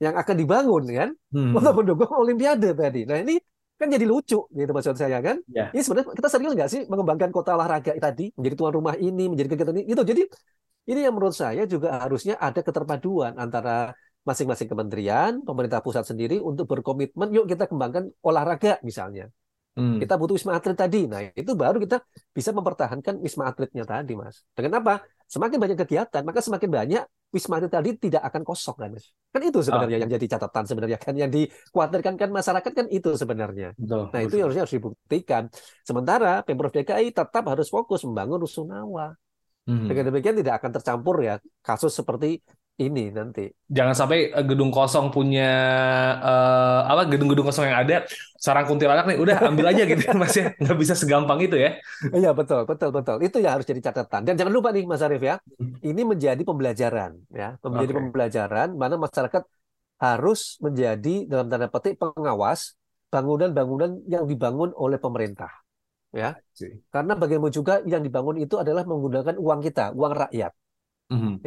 yang 0.00 0.16
akan 0.16 0.34
dibangun 0.34 0.82
kan 0.88 1.10
Hmm. 1.28 1.52
untuk 1.52 1.72
mendukung 1.84 2.08
Olimpiade 2.08 2.72
tadi. 2.72 3.04
Nah, 3.04 3.20
ini 3.20 3.36
kan 3.76 3.92
jadi 3.92 4.08
lucu 4.08 4.48
gitu 4.48 4.70
maksud 4.72 4.96
saya 4.96 5.20
kan. 5.20 5.36
Ya. 5.52 5.68
Ini 5.68 5.84
sebenarnya 5.84 6.16
kita 6.16 6.28
serius 6.32 6.52
nggak 6.56 6.70
sih 6.72 6.80
mengembangkan 6.88 7.30
kota 7.34 7.52
olahraga 7.52 7.92
tadi 8.00 8.32
menjadi 8.32 8.54
tuan 8.56 8.72
rumah 8.72 8.94
ini, 8.96 9.28
menjadi 9.28 9.48
kegiatan 9.52 9.76
ini, 9.76 9.92
itu. 9.92 10.02
Jadi 10.02 10.22
ini 10.88 11.00
yang 11.04 11.14
menurut 11.14 11.36
saya 11.36 11.68
juga 11.68 12.00
harusnya 12.00 12.40
ada 12.40 12.64
keterpaduan 12.64 13.36
antara 13.36 13.92
masing-masing 14.22 14.70
kementerian, 14.70 15.42
pemerintah 15.42 15.82
pusat 15.82 16.06
sendiri 16.06 16.38
untuk 16.38 16.70
berkomitmen, 16.70 17.34
yuk 17.34 17.50
kita 17.50 17.66
kembangkan 17.66 18.10
olahraga 18.22 18.78
misalnya. 18.86 19.30
Hmm. 19.72 19.96
Kita 19.96 20.20
butuh 20.20 20.36
wisma 20.36 20.60
atlet 20.60 20.76
tadi. 20.76 21.08
Nah, 21.08 21.32
itu 21.32 21.52
baru 21.56 21.80
kita 21.80 22.04
bisa 22.36 22.52
mempertahankan 22.52 23.16
wisma 23.24 23.48
atletnya 23.48 23.88
tadi, 23.88 24.12
Mas. 24.12 24.44
Dengan 24.52 24.84
apa? 24.84 25.00
Semakin 25.24 25.56
banyak 25.56 25.78
kegiatan, 25.80 26.22
maka 26.28 26.44
semakin 26.44 26.68
banyak 26.68 27.02
wisma 27.32 27.56
atlet 27.56 27.72
tadi 27.72 27.90
tidak 27.96 28.20
akan 28.20 28.44
kosong 28.44 28.76
kan, 28.76 28.92
Mas. 28.92 29.16
Kan 29.32 29.40
itu 29.48 29.64
sebenarnya 29.64 30.04
yang 30.04 30.12
jadi 30.12 30.26
catatan 30.36 30.64
sebenarnya 30.68 30.98
kan 31.00 31.16
yang 31.16 31.32
dikhawatirkan 31.32 32.14
kan 32.20 32.28
masyarakat 32.28 32.72
kan 32.76 32.86
itu 32.92 33.16
sebenarnya. 33.16 33.72
Betul. 33.80 34.12
Nah, 34.12 34.20
itu 34.20 34.34
yang 34.36 34.46
harusnya 34.52 34.62
harus 34.68 34.76
dibuktikan. 34.76 35.42
Sementara 35.88 36.44
Pemprov 36.44 36.68
DKI 36.68 37.08
tetap 37.16 37.44
harus 37.48 37.72
fokus 37.72 38.04
membangun 38.04 38.44
rusunawa. 38.44 39.16
Mhm. 39.64 39.88
Dengan 39.88 40.04
demikian 40.12 40.36
tidak 40.36 40.54
akan 40.60 40.70
tercampur 40.74 41.16
ya 41.24 41.40
kasus 41.64 41.96
seperti 41.96 42.42
ini 42.80 43.12
nanti. 43.12 43.52
Jangan 43.68 43.94
sampai 43.94 44.32
eh, 44.32 44.44
gedung 44.48 44.72
kosong 44.72 45.12
punya 45.12 45.50
eh, 46.18 46.80
apa 46.88 47.04
gedung-gedung 47.08 47.44
kosong 47.44 47.68
yang 47.68 47.84
ada 47.84 48.08
sarang 48.40 48.66
kuntilanak 48.66 49.04
nih 49.06 49.18
udah 49.20 49.36
ambil 49.52 49.70
aja 49.70 49.82
gitu 49.86 50.02
Mas 50.20 50.34
ya 50.34 50.50
nggak 50.56 50.76
bisa 50.80 50.94
segampang 50.96 51.38
itu 51.44 51.56
ya 51.60 51.78
Iya 52.10 52.34
betul, 52.34 52.66
betul, 52.66 52.90
betul. 52.90 53.16
Itu 53.22 53.38
yang 53.38 53.60
harus 53.60 53.66
jadi 53.68 53.80
catatan. 53.92 54.26
Dan 54.26 54.34
jangan 54.34 54.52
lupa 54.52 54.74
nih 54.74 54.84
Mas 54.88 55.04
Arief 55.04 55.22
ya, 55.22 55.36
ini 55.84 56.02
menjadi 56.02 56.42
pembelajaran 56.42 57.12
ya, 57.30 57.54
menjadi 57.62 57.92
Oke. 57.94 57.98
pembelajaran 58.02 58.68
mana 58.74 58.96
masyarakat 58.98 59.42
harus 60.02 60.58
menjadi 60.58 61.30
dalam 61.30 61.46
tanda 61.46 61.70
petik 61.70 61.94
pengawas 62.02 62.74
bangunan-bangunan 63.12 64.02
yang 64.10 64.24
dibangun 64.26 64.74
oleh 64.74 64.98
pemerintah. 64.98 65.52
Ya, 66.12 66.36
karena 66.92 67.16
bagaimana 67.16 67.48
juga 67.48 67.80
yang 67.88 68.04
dibangun 68.04 68.36
itu 68.36 68.60
adalah 68.60 68.84
menggunakan 68.84 69.32
uang 69.40 69.60
kita, 69.64 69.96
uang 69.96 70.12
rakyat. 70.12 70.52
Mhm. 71.08 71.40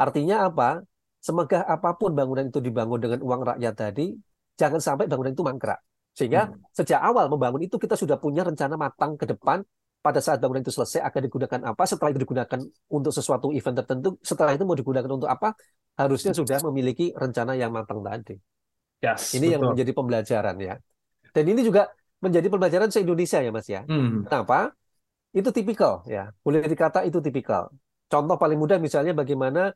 Artinya 0.00 0.48
apa? 0.48 0.80
Semegah 1.20 1.68
apa 1.68 2.00
pun 2.00 2.16
bangunan 2.16 2.48
itu 2.48 2.64
dibangun 2.64 2.96
dengan 2.96 3.20
uang 3.20 3.42
rakyat 3.44 3.74
tadi, 3.76 4.16
jangan 4.56 4.80
sampai 4.80 5.04
bangunan 5.04 5.36
itu 5.36 5.44
mangkrak. 5.44 5.76
Sehingga 6.16 6.48
Hmm. 6.48 6.56
sejak 6.72 7.00
awal 7.04 7.28
membangun 7.28 7.60
itu 7.68 7.76
kita 7.76 7.94
sudah 7.94 8.16
punya 8.16 8.40
rencana 8.40 8.74
matang 8.80 9.20
ke 9.20 9.28
depan 9.28 9.60
pada 10.00 10.16
saat 10.24 10.40
bangunan 10.40 10.64
itu 10.64 10.72
selesai 10.72 11.04
akan 11.04 11.20
digunakan 11.28 11.60
apa, 11.68 11.82
setelah 11.84 12.08
itu 12.16 12.20
digunakan 12.24 12.60
untuk 12.88 13.12
sesuatu 13.12 13.52
event 13.52 13.76
tertentu, 13.84 14.16
setelah 14.24 14.56
itu 14.56 14.64
mau 14.64 14.72
digunakan 14.72 15.10
untuk 15.12 15.28
apa, 15.28 15.52
harusnya 16.00 16.32
sudah 16.32 16.56
memiliki 16.72 17.12
rencana 17.12 17.52
yang 17.52 17.68
matang 17.68 18.00
tadi. 18.00 18.40
Yes, 19.04 19.36
Ini 19.36 19.56
yang 19.56 19.60
betul. 19.60 19.70
menjadi 19.76 19.92
pembelajaran 19.92 20.56
ya. 20.56 20.74
Dan 21.36 21.44
ini 21.52 21.60
juga 21.60 21.92
menjadi 22.24 22.48
pembelajaran 22.48 22.88
se-Indonesia 22.88 23.38
ya 23.44 23.50
Mas 23.52 23.68
ya. 23.68 23.80
Hmm. 23.84 24.24
Kenapa? 24.24 24.72
Itu 25.36 25.52
tipikal 25.52 26.00
ya. 26.08 26.32
Boleh 26.40 26.64
dikata 26.64 27.04
itu 27.04 27.20
tipikal. 27.20 27.68
Contoh 28.10 28.36
paling 28.40 28.58
mudah 28.58 28.80
misalnya 28.82 29.12
bagaimana 29.14 29.70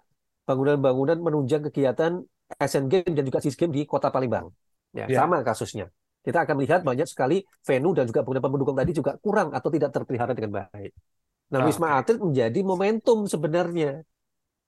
bangunan-bangunan 0.44 1.18
menunjang 1.20 1.64
kegiatan 1.68 2.20
Asian 2.60 2.86
Games 2.92 3.08
dan 3.16 3.24
juga 3.24 3.40
SEA 3.40 3.56
Games 3.56 3.74
di 3.74 3.82
Kota 3.88 4.12
Palembang. 4.12 4.52
Ya, 4.94 5.08
Ya. 5.10 5.24
sama 5.24 5.42
kasusnya. 5.42 5.90
Kita 6.24 6.44
akan 6.46 6.54
melihat 6.56 6.80
banyak 6.80 7.04
sekali 7.04 7.44
venue 7.66 7.92
dan 7.92 8.08
juga 8.08 8.24
bangunan 8.24 8.40
pendukung 8.48 8.76
tadi 8.78 8.92
juga 8.96 9.16
kurang 9.20 9.52
atau 9.52 9.68
tidak 9.68 9.92
terpelihara 9.92 10.32
dengan 10.32 10.64
baik. 10.64 10.92
Nah, 11.52 11.60
Ah, 11.60 11.66
Wisma 11.68 12.00
Atlet 12.00 12.16
menjadi 12.16 12.60
momentum 12.64 13.28
sebenarnya. 13.28 14.00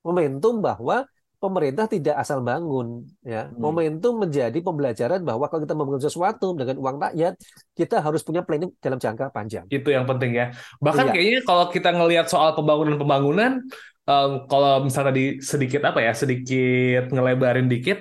Momentum 0.04 0.60
bahwa 0.60 1.08
pemerintah 1.36 1.88
tidak 1.88 2.16
asal 2.20 2.40
bangun 2.44 3.04
ya. 3.24 3.48
Hmm. 3.48 3.56
Momentum 3.60 4.20
menjadi 4.20 4.58
pembelajaran 4.60 5.20
bahwa 5.24 5.48
kalau 5.48 5.62
kita 5.64 5.74
membangun 5.76 6.04
sesuatu 6.04 6.52
dengan 6.56 6.76
uang 6.80 6.96
rakyat, 7.00 7.34
kita 7.72 8.00
harus 8.04 8.20
punya 8.20 8.40
planning 8.44 8.72
dalam 8.80 9.00
jangka 9.00 9.32
panjang. 9.32 9.64
Itu 9.68 9.88
yang 9.92 10.04
penting 10.04 10.36
ya. 10.36 10.52
Bahkan 10.80 11.06
Iya. 11.08 11.12
kayaknya 11.12 11.40
kalau 11.44 11.64
kita 11.72 11.90
ngelihat 11.92 12.26
soal 12.28 12.52
pembangunan-pembangunan, 12.56 13.64
em, 14.10 14.30
kalau 14.50 14.70
misalnya 14.86 15.08
tadi 15.12 15.24
sedikit 15.52 15.80
apa 15.88 15.98
ya, 16.06 16.12
sedikit 16.22 17.00
ngelebarin 17.14 17.66
dikit, 17.72 17.98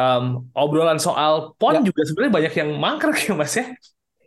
em, 0.00 0.24
obrolan 0.56 0.98
soal 1.06 1.32
PON 1.60 1.74
Ya. 1.74 1.80
juga 1.88 2.00
sebenarnya 2.08 2.34
banyak 2.38 2.54
yang 2.60 2.70
mangkrak 2.84 3.16
ya 3.26 3.32
Mas 3.40 3.54
ya. 3.60 3.64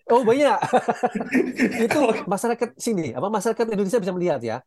Oh 0.09 0.25
banyak. 0.25 0.57
itu 1.85 1.99
masyarakat 2.25 2.69
sini, 2.81 3.13
apa 3.13 3.27
masyarakat 3.29 3.65
Indonesia 3.69 4.01
bisa 4.01 4.13
melihat 4.17 4.41
ya, 4.41 4.57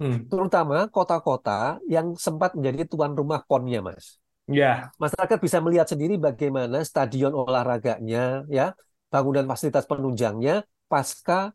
Hmm. 0.00 0.32
terutama 0.32 0.88
kota-kota 0.92 1.78
yang 1.88 2.16
sempat 2.16 2.54
menjadi 2.58 2.88
tuan 2.92 3.12
rumah 3.16 3.40
PON-nya, 3.48 3.80
Mas. 3.84 4.18
Ya, 4.48 4.92
Masyarakat 5.00 5.38
bisa 5.42 5.58
melihat 5.64 5.86
sendiri 5.90 6.16
bagaimana 6.20 6.84
stadion 6.86 7.32
olahraganya, 7.34 8.46
ya, 8.48 8.72
bangunan 9.12 9.46
fasilitas 9.50 9.84
penunjangnya 9.90 10.64
pasca 10.90 11.52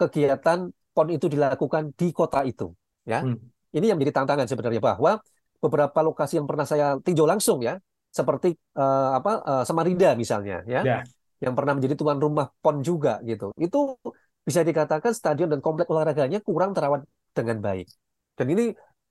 kegiatan 0.00 0.70
PON 0.94 1.08
itu 1.16 1.26
dilakukan 1.30 1.92
di 1.98 2.08
kota 2.14 2.42
itu, 2.46 2.72
ya. 3.06 3.26
Hmm. 3.26 3.53
Ini 3.74 3.90
yang 3.90 3.96
menjadi 3.98 4.22
tantangan 4.22 4.46
sebenarnya 4.46 4.78
bahwa 4.78 5.18
beberapa 5.58 5.98
lokasi 6.06 6.38
yang 6.38 6.46
pernah 6.46 6.62
saya 6.62 6.94
tinjau 7.02 7.26
langsung 7.26 7.58
ya, 7.60 7.74
seperti 8.14 8.54
eh, 8.54 9.10
apa 9.18 9.32
eh, 9.42 9.62
Samarinda 9.66 10.14
misalnya, 10.14 10.62
ya, 10.64 10.80
Ya. 10.86 10.98
yang 11.42 11.58
pernah 11.58 11.74
menjadi 11.74 11.98
tuan 11.98 12.22
rumah 12.22 12.46
PON 12.62 12.80
juga 12.80 13.18
gitu. 13.26 13.50
Itu 13.58 13.98
bisa 14.46 14.60
dikatakan 14.62 15.10
stadion 15.10 15.50
dan 15.50 15.58
komplek 15.58 15.88
olahraganya 15.90 16.38
kurang 16.44 16.70
terawat 16.76 17.02
dengan 17.34 17.58
baik. 17.58 17.90
Dan 18.38 18.46
ini 18.54 18.64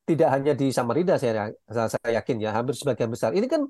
tidak 0.04 0.30
hanya 0.36 0.54
di 0.56 0.68
Samarinda 0.72 1.16
saya 1.20 1.52
saya 1.68 2.10
yakin 2.24 2.38
ya, 2.40 2.56
hampir 2.56 2.76
sebagian 2.76 3.12
besar. 3.12 3.36
Ini 3.36 3.48
kan 3.52 3.68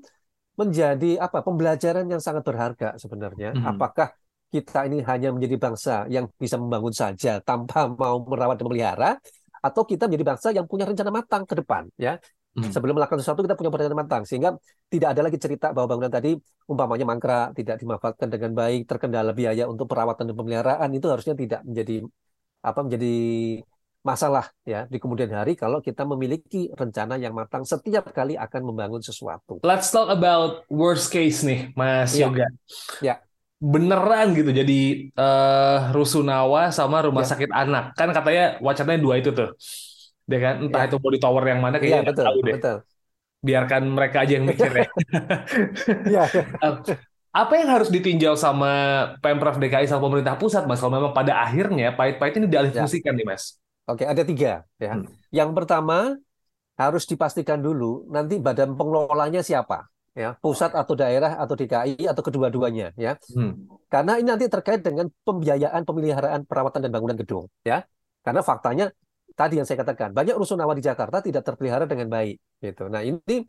menjadi 0.54 1.18
apa? 1.18 1.42
Pembelajaran 1.42 2.06
yang 2.06 2.22
sangat 2.22 2.46
berharga 2.46 2.94
sebenarnya. 2.98 3.54
Mhm. 3.54 3.74
Apakah 3.74 4.14
kita 4.54 4.86
ini 4.86 5.02
hanya 5.02 5.34
menjadi 5.34 5.56
bangsa 5.58 6.06
yang 6.06 6.30
bisa 6.38 6.54
membangun 6.54 6.94
saja 6.94 7.42
tanpa 7.42 7.90
mau 7.90 8.22
merawat 8.22 8.54
dan 8.54 8.64
memelihara 8.70 9.10
atau 9.64 9.82
kita 9.88 10.04
menjadi 10.04 10.26
bangsa 10.36 10.48
yang 10.52 10.68
punya 10.68 10.84
rencana 10.84 11.08
matang 11.08 11.42
ke 11.48 11.54
depan 11.56 11.88
ya. 11.96 12.20
Mhm. 12.54 12.70
Sebelum 12.70 12.94
melakukan 12.94 13.18
sesuatu 13.18 13.42
kita 13.42 13.58
punya 13.58 13.72
rencana 13.72 13.98
matang 13.98 14.22
sehingga 14.28 14.54
tidak 14.86 15.08
ada 15.16 15.26
lagi 15.26 15.38
cerita 15.42 15.74
bahwa 15.74 15.96
bangunan 15.96 16.12
tadi 16.12 16.38
umpamanya 16.70 17.02
mangkrak, 17.02 17.56
tidak 17.58 17.82
dimanfaatkan 17.82 18.28
dengan 18.30 18.52
baik, 18.54 18.86
terkendala 18.86 19.34
biaya 19.34 19.66
untuk 19.66 19.90
perawatan 19.90 20.30
dan 20.30 20.36
pemeliharaan 20.38 20.88
itu 20.94 21.06
harusnya 21.10 21.34
tidak 21.34 21.66
menjadi 21.66 22.06
apa 22.64 22.80
menjadi 22.80 23.14
masalah 24.04 24.52
ya 24.68 24.84
di 24.84 25.00
kemudian 25.00 25.32
hari 25.32 25.56
kalau 25.56 25.80
kita 25.80 26.04
memiliki 26.04 26.68
rencana 26.76 27.16
yang 27.16 27.32
matang 27.32 27.64
setiap 27.64 28.04
kali 28.12 28.36
akan 28.36 28.62
membangun 28.68 29.00
sesuatu. 29.00 29.64
Let's 29.64 29.88
talk 29.88 30.12
about 30.12 30.68
worst 30.68 31.08
case 31.08 31.40
nih, 31.40 31.72
Mas 31.72 32.12
Iya. 32.12 32.28
Yoga. 32.28 32.46
Ya. 33.00 33.14
Beneran 33.62 34.34
gitu 34.36 34.50
jadi 34.50 34.78
eh, 35.14 35.78
rusunawa 35.94 36.68
sama 36.74 37.00
rumah 37.06 37.24
Ya. 37.24 37.30
sakit 37.32 37.50
anak. 37.54 37.94
Kan 37.96 38.08
katanya 38.12 38.58
wacananya 38.60 39.00
dua 39.00 39.14
itu 39.22 39.30
tuh. 39.32 39.54
Ya 40.28 40.38
kan? 40.40 40.54
Entah 40.68 40.84
Ya. 40.84 40.86
itu 40.88 40.96
mau 41.00 41.10
di 41.12 41.20
tower 41.20 41.44
yang 41.48 41.60
mana 41.64 41.76
kayaknya 41.80 42.00
nggak 42.04 42.12
betul, 42.12 42.26
tahu 42.28 42.38
deh. 42.44 42.54
betul. 42.60 42.76
Biarkan 43.44 43.82
mereka 43.92 44.16
aja 44.24 44.32
yang 44.40 44.46
mikir 44.48 44.70
ya. 44.72 44.86
Iya. 46.10 46.24
Apa 47.34 47.52
yang 47.58 47.66
harus 47.66 47.90
ditinjau 47.90 48.38
sama 48.38 48.70
Pemprov 49.18 49.58
DKI 49.58 49.90
sama 49.90 50.06
pemerintah 50.06 50.38
pusat, 50.38 50.64
Mas? 50.70 50.78
Kalau 50.78 50.94
memang 50.94 51.10
pada 51.10 51.42
akhirnya 51.42 51.90
pahit-pahit 51.98 52.38
ini 52.38 52.46
dialihfungsikan 52.46 53.10
nih, 53.16 53.26
Mas. 53.26 53.58
Oke, 53.90 54.06
ada 54.06 54.22
tiga 54.24 54.62
ya. 54.78 54.92
Hmm. 54.94 55.10
Yang 55.34 55.50
pertama 55.52 56.14
harus 56.78 57.04
dipastikan 57.06 57.58
dulu 57.62 58.06
nanti 58.10 58.38
badan 58.38 58.74
pengelolanya 58.78 59.42
siapa. 59.42 59.86
Ya 60.14 60.38
pusat 60.38 60.70
atau 60.78 60.94
daerah 60.94 61.42
atau 61.42 61.58
DKI 61.58 62.06
atau 62.06 62.22
kedua-duanya 62.22 62.94
ya. 62.94 63.18
Hmm. 63.34 63.66
karena 63.90 64.22
ini 64.22 64.28
nanti 64.30 64.46
terkait 64.46 64.80
dengan 64.86 65.10
pembiayaan 65.26 65.82
pemeliharaan 65.82 66.46
perawatan 66.46 66.86
dan 66.86 66.90
bangunan 66.94 67.18
gedung 67.18 67.50
ya. 67.66 67.82
Karena 68.24 68.40
faktanya 68.40 68.88
tadi 69.34 69.58
yang 69.58 69.66
saya 69.66 69.82
katakan 69.82 70.14
banyak 70.14 70.38
rusunawa 70.38 70.72
di 70.78 70.82
Jakarta 70.86 71.18
tidak 71.20 71.42
terpelihara 71.42 71.84
dengan 71.84 72.08
baik 72.08 72.38
gitu. 72.62 72.86
Nah 72.86 73.02
ini 73.02 73.44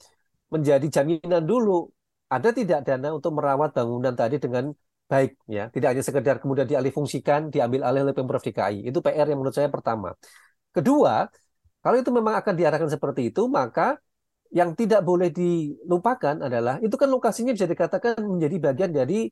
menjadi 0.50 0.88
jaminan 0.90 1.46
dulu 1.46 1.86
ada 2.26 2.50
tidak 2.50 2.82
dana 2.82 3.14
untuk 3.14 3.38
merawat 3.38 3.72
bangunan 3.78 4.12
tadi 4.18 4.42
dengan 4.42 4.74
baik 5.06 5.38
ya. 5.46 5.70
Tidak 5.70 5.88
hanya 5.94 6.04
sekedar 6.04 6.42
kemudian 6.42 6.66
dialihfungsikan 6.66 7.54
diambil 7.54 7.86
alih 7.86 8.10
oleh 8.10 8.16
pemprov 8.18 8.42
DKI 8.42 8.90
itu 8.90 9.00
PR 9.06 9.30
yang 9.30 9.40
menurut 9.40 9.54
saya 9.54 9.70
pertama. 9.70 10.18
Kedua 10.74 11.30
kalau 11.86 11.98
itu 12.02 12.10
memang 12.10 12.34
akan 12.42 12.54
diarahkan 12.58 12.90
seperti 12.90 13.30
itu 13.30 13.46
maka 13.46 14.02
yang 14.52 14.78
tidak 14.78 15.02
boleh 15.02 15.34
dilupakan 15.34 16.36
adalah 16.42 16.78
itu 16.80 16.94
kan 16.96 17.10
lokasinya 17.10 17.52
bisa 17.56 17.66
dikatakan 17.66 18.22
menjadi 18.22 18.72
bagian 18.72 18.92
dari 18.94 19.28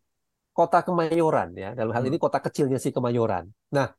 kota 0.54 0.86
Kemayoran 0.86 1.54
ya 1.58 1.74
dalam 1.74 1.94
hal 1.94 2.04
ini 2.06 2.18
hmm. 2.18 2.26
kota 2.26 2.40
kecilnya 2.42 2.78
si 2.78 2.94
Kemayoran. 2.94 3.50
Nah 3.74 3.90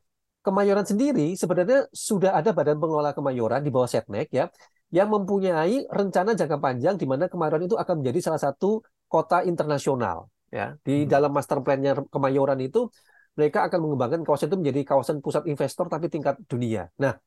Kemayoran 0.45 0.85
sendiri 0.85 1.33
sebenarnya 1.35 1.89
sudah 1.91 2.37
ada 2.37 2.53
badan 2.53 2.77
pengelola 2.77 3.17
Kemayoran 3.17 3.65
di 3.65 3.73
bawah 3.73 3.89
Setnek 3.89 4.29
ya 4.31 4.53
yang 4.93 5.11
mempunyai 5.11 5.89
rencana 5.91 6.37
jangka 6.37 6.61
panjang 6.61 6.95
di 7.01 7.07
mana 7.09 7.27
Kemayoran 7.27 7.65
itu 7.67 7.75
akan 7.75 8.05
menjadi 8.05 8.31
salah 8.31 8.43
satu 8.43 8.85
kota 9.09 9.43
internasional 9.43 10.29
ya 10.53 10.77
di 10.85 11.05
hmm. 11.05 11.11
dalam 11.11 11.33
master 11.33 11.65
plan-nya 11.65 11.99
Kemayoran 12.13 12.61
itu 12.61 12.87
mereka 13.35 13.67
akan 13.67 13.79
mengembangkan 13.83 14.21
kawasan 14.23 14.47
itu 14.51 14.59
menjadi 14.63 14.81
kawasan 14.95 15.19
pusat 15.19 15.43
investor 15.51 15.91
tapi 15.91 16.07
tingkat 16.07 16.39
dunia. 16.47 16.87
Nah, 17.03 17.19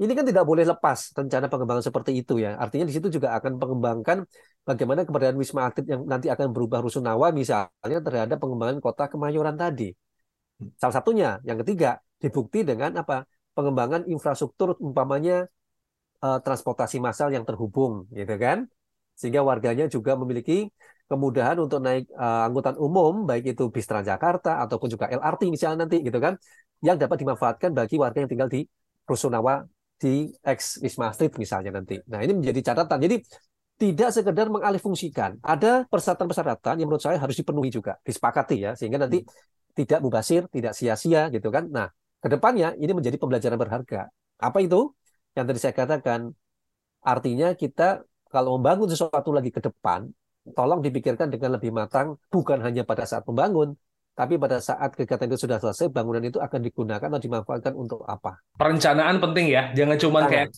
ini 0.00 0.12
kan 0.16 0.24
tidak 0.24 0.44
boleh 0.48 0.64
lepas 0.64 1.12
rencana 1.12 1.46
pengembangan 1.52 1.84
seperti 1.84 2.16
itu 2.16 2.40
ya. 2.40 2.56
Artinya 2.56 2.88
di 2.88 2.94
situ 2.96 3.12
juga 3.12 3.36
akan 3.36 3.60
mengembangkan 3.60 4.24
bagaimana 4.64 5.04
keberadaan 5.04 5.36
Wisma 5.36 5.68
Atlet 5.68 5.86
yang 5.92 6.02
nanti 6.08 6.32
akan 6.32 6.48
berubah 6.54 6.80
rusunawa 6.80 7.28
misalnya 7.30 7.98
terhadap 8.00 8.40
pengembangan 8.40 8.80
kota 8.80 9.04
Kemayoran 9.12 9.54
tadi. 9.60 9.92
Salah 10.80 10.94
satunya, 10.96 11.28
yang 11.44 11.58
ketiga, 11.60 12.00
dibukti 12.22 12.64
dengan 12.64 12.96
apa? 12.96 13.28
Pengembangan 13.52 14.08
infrastruktur 14.08 14.80
umpamanya 14.80 15.44
eh, 16.24 16.38
transportasi 16.40 16.96
massal 17.04 17.28
yang 17.36 17.44
terhubung 17.44 18.08
gitu 18.16 18.34
kan. 18.40 18.64
Sehingga 19.12 19.44
warganya 19.44 19.84
juga 19.92 20.16
memiliki 20.16 20.72
kemudahan 21.04 21.60
untuk 21.60 21.84
naik 21.84 22.08
eh, 22.08 22.46
angkutan 22.48 22.80
umum 22.80 23.28
baik 23.28 23.44
itu 23.52 23.68
bis 23.68 23.84
Transjakarta 23.84 24.64
ataupun 24.64 24.88
juga 24.88 25.12
LRT 25.12 25.52
misalnya 25.52 25.84
nanti 25.84 26.00
gitu 26.00 26.16
kan 26.16 26.40
yang 26.80 26.96
dapat 26.96 27.20
dimanfaatkan 27.20 27.70
bagi 27.76 28.00
warga 28.00 28.18
yang 28.24 28.30
tinggal 28.32 28.48
di 28.48 28.64
Rusunawa 29.04 29.62
di 30.02 30.26
ex 30.42 30.82
Wisma 30.82 31.14
Street 31.14 31.38
misalnya 31.38 31.78
nanti. 31.78 32.02
Nah 32.10 32.18
ini 32.26 32.34
menjadi 32.34 32.74
catatan. 32.74 32.98
Jadi 32.98 33.16
tidak 33.78 34.10
sekedar 34.10 34.46
mengalihfungsikan. 34.50 35.38
Ada 35.42 35.86
persyaratan-persyaratan 35.86 36.82
yang 36.82 36.88
menurut 36.90 37.02
saya 37.02 37.18
harus 37.22 37.38
dipenuhi 37.38 37.70
juga, 37.70 37.98
disepakati 38.02 38.56
ya, 38.58 38.70
sehingga 38.74 38.98
nanti 38.98 39.22
hmm. 39.22 39.74
tidak 39.78 39.98
mubasir, 40.02 40.46
tidak 40.50 40.74
sia-sia 40.74 41.30
gitu 41.30 41.50
kan. 41.54 41.70
Nah, 41.70 41.90
ke 42.22 42.28
depannya 42.30 42.74
ini 42.78 42.90
menjadi 42.94 43.18
pembelajaran 43.18 43.58
berharga. 43.58 44.10
Apa 44.42 44.58
itu? 44.62 44.90
Yang 45.38 45.44
tadi 45.48 45.58
saya 45.62 45.74
katakan, 45.74 46.20
artinya 47.02 47.54
kita 47.58 48.06
kalau 48.30 48.58
membangun 48.58 48.86
sesuatu 48.90 49.30
lagi 49.34 49.50
ke 49.50 49.58
depan, 49.58 50.06
tolong 50.54 50.82
dipikirkan 50.82 51.30
dengan 51.30 51.58
lebih 51.58 51.70
matang, 51.70 52.18
bukan 52.30 52.58
hanya 52.62 52.82
pada 52.82 53.06
saat 53.06 53.22
membangun, 53.26 53.74
tapi 54.12 54.36
pada 54.36 54.60
saat 54.60 54.92
kegiatan 54.92 55.24
itu 55.28 55.48
sudah 55.48 55.56
selesai, 55.56 55.88
bangunan 55.88 56.20
itu 56.20 56.36
akan 56.36 56.60
digunakan 56.60 57.08
atau 57.08 57.22
dimanfaatkan 57.22 57.72
untuk 57.72 58.04
apa? 58.04 58.40
Perencanaan 58.60 59.16
penting 59.18 59.48
ya, 59.48 59.72
jangan 59.72 59.96
cuma 59.96 60.28
kayak 60.28 60.52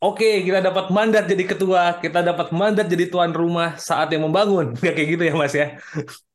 Oke, 0.00 0.24
okay, 0.24 0.34
kita 0.48 0.64
dapat 0.64 0.88
mandat 0.88 1.28
jadi 1.28 1.44
ketua, 1.44 2.00
kita 2.00 2.24
dapat 2.24 2.56
mandat 2.56 2.88
jadi 2.88 3.12
tuan 3.12 3.36
rumah 3.36 3.76
saat 3.76 4.08
yang 4.08 4.24
membangun. 4.24 4.72
Nggak 4.72 4.94
kayak 4.96 5.08
gitu 5.12 5.22
ya, 5.28 5.34
Mas 5.36 5.52
ya? 5.52 5.76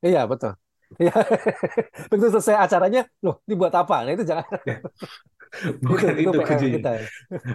Iya, 0.06 0.22
betul. 0.30 0.54
Iya. 1.02 1.18
Begitu 2.14 2.30
selesai 2.38 2.62
acaranya, 2.62 3.10
loh, 3.26 3.42
ini 3.50 3.58
buat 3.58 3.74
apa? 3.74 4.06
Nah, 4.06 4.14
itu 4.14 4.22
jangan. 4.22 4.46
Ya. 4.70 4.86
Bukan 5.80 6.13
itu, 6.20 6.32
itu 6.32 6.39
kuncinya. 6.41 6.80
Ya. 6.80 7.00
Oke, 7.00 7.06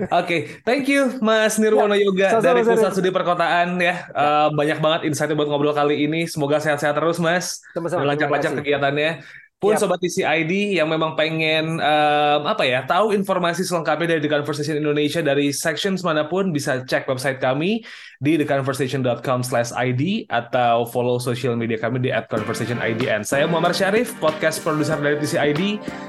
okay. 0.08 0.40
thank 0.64 0.86
you 0.88 1.20
Mas 1.20 1.60
Nirwono 1.60 1.92
ya, 1.92 2.06
Yoga 2.08 2.28
sama, 2.38 2.44
dari 2.44 2.60
Pusat 2.64 2.92
Studi 2.96 3.10
Perkotaan 3.12 3.76
ya. 3.76 3.86
ya. 3.86 3.94
Uh, 4.12 4.48
banyak 4.54 4.78
banget 4.80 5.00
insight 5.10 5.32
buat 5.36 5.48
ngobrol 5.48 5.76
kali 5.76 6.08
ini. 6.08 6.24
Semoga 6.24 6.58
sehat-sehat 6.62 6.96
terus 6.96 7.20
Mas. 7.20 7.60
Lancar-lancar 7.76 8.56
kegiatannya 8.60 9.24
pun 9.60 9.76
yep. 9.76 9.80
sobat 9.84 10.00
TCID 10.00 10.80
yang 10.80 10.88
memang 10.88 11.12
pengen 11.12 11.76
um, 11.76 12.40
apa 12.48 12.64
ya 12.64 12.80
tahu 12.88 13.12
informasi 13.12 13.60
selengkapnya 13.60 14.16
dari 14.16 14.24
The 14.24 14.32
Conversation 14.32 14.80
Indonesia 14.80 15.20
dari 15.20 15.52
sections 15.52 16.00
mana 16.00 16.24
pun 16.24 16.48
bisa 16.48 16.80
cek 16.80 17.04
website 17.04 17.44
kami 17.44 17.84
di 18.16 18.40
theconversation.com/id 18.40 20.02
atau 20.32 20.88
follow 20.88 21.20
social 21.20 21.60
media 21.60 21.76
kami 21.76 22.00
di 22.00 22.08
@conversationidn. 22.08 23.20
Saya 23.20 23.44
Muhammad 23.44 23.76
Syarif, 23.76 24.16
podcast 24.16 24.64
produser 24.64 24.96
dari 24.96 25.20
TCID. 25.20 25.62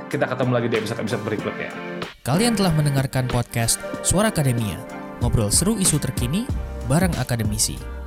Kita 0.08 0.32
ketemu 0.32 0.52
lagi 0.56 0.68
di 0.72 0.76
episode-episode 0.80 1.24
berikutnya. 1.28 1.70
Kalian 2.24 2.56
telah 2.56 2.72
mendengarkan 2.72 3.28
podcast 3.28 3.84
Suara 4.00 4.32
Akademia, 4.32 4.80
ngobrol 5.20 5.52
seru 5.52 5.76
isu 5.76 6.00
terkini 6.00 6.48
bareng 6.88 7.20
akademisi. 7.20 8.01